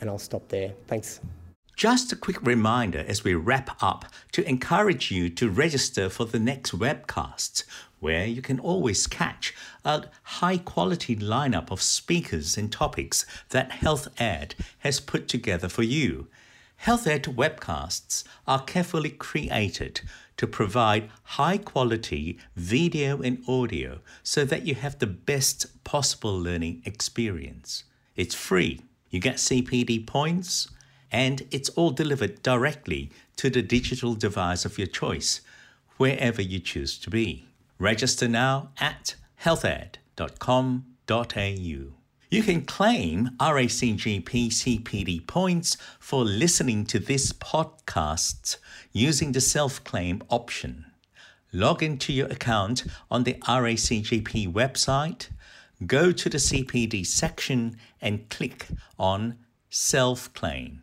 And 0.00 0.08
I'll 0.08 0.18
stop 0.18 0.48
there. 0.48 0.72
Thanks. 0.86 1.20
Just 1.76 2.12
a 2.12 2.16
quick 2.16 2.42
reminder 2.42 3.04
as 3.06 3.22
we 3.22 3.34
wrap 3.34 3.80
up 3.80 4.04
to 4.32 4.48
encourage 4.48 5.12
you 5.12 5.28
to 5.30 5.48
register 5.48 6.08
for 6.08 6.24
the 6.24 6.40
next 6.40 6.72
webcasts, 6.72 7.62
where 8.00 8.26
you 8.26 8.42
can 8.42 8.58
always 8.58 9.06
catch 9.06 9.54
a 9.84 10.06
high 10.22 10.58
quality 10.58 11.14
lineup 11.14 11.70
of 11.70 11.80
speakers 11.80 12.56
and 12.58 12.72
topics 12.72 13.24
that 13.50 13.70
Health 13.70 14.08
Ed 14.20 14.56
has 14.80 14.98
put 14.98 15.28
together 15.28 15.68
for 15.68 15.84
you. 15.84 16.26
Health 16.78 17.06
Ed 17.08 17.24
webcasts 17.24 18.24
are 18.46 18.62
carefully 18.62 19.10
created 19.10 20.00
to 20.36 20.46
provide 20.46 21.10
high 21.24 21.58
quality 21.58 22.38
video 22.54 23.20
and 23.20 23.42
audio 23.48 23.98
so 24.22 24.44
that 24.44 24.64
you 24.64 24.76
have 24.76 24.98
the 24.98 25.06
best 25.06 25.82
possible 25.82 26.38
learning 26.38 26.82
experience. 26.84 27.82
It's 28.14 28.34
free, 28.34 28.80
you 29.10 29.18
get 29.18 29.36
CPD 29.36 30.06
points, 30.06 30.68
and 31.10 31.42
it's 31.50 31.68
all 31.70 31.90
delivered 31.90 32.42
directly 32.42 33.10
to 33.36 33.50
the 33.50 33.62
digital 33.62 34.14
device 34.14 34.64
of 34.64 34.78
your 34.78 34.86
choice, 34.86 35.40
wherever 35.96 36.40
you 36.40 36.60
choose 36.60 36.96
to 37.00 37.10
be. 37.10 37.48
Register 37.80 38.28
now 38.28 38.70
at 38.78 39.16
healthed.com.au. 39.44 41.97
You 42.30 42.42
can 42.42 42.66
claim 42.66 43.30
RACGP 43.40 44.48
CPD 44.48 45.26
points 45.26 45.78
for 45.98 46.24
listening 46.26 46.84
to 46.86 46.98
this 46.98 47.32
podcast 47.32 48.58
using 48.92 49.32
the 49.32 49.40
self 49.40 49.82
claim 49.82 50.22
option. 50.28 50.84
Log 51.54 51.82
into 51.82 52.12
your 52.12 52.26
account 52.26 52.84
on 53.10 53.24
the 53.24 53.36
RACGP 53.46 54.52
website, 54.52 55.30
go 55.86 56.12
to 56.12 56.28
the 56.28 56.36
CPD 56.36 57.06
section 57.06 57.78
and 58.02 58.28
click 58.28 58.66
on 58.98 59.38
Self 59.70 60.30
Claim. 60.34 60.82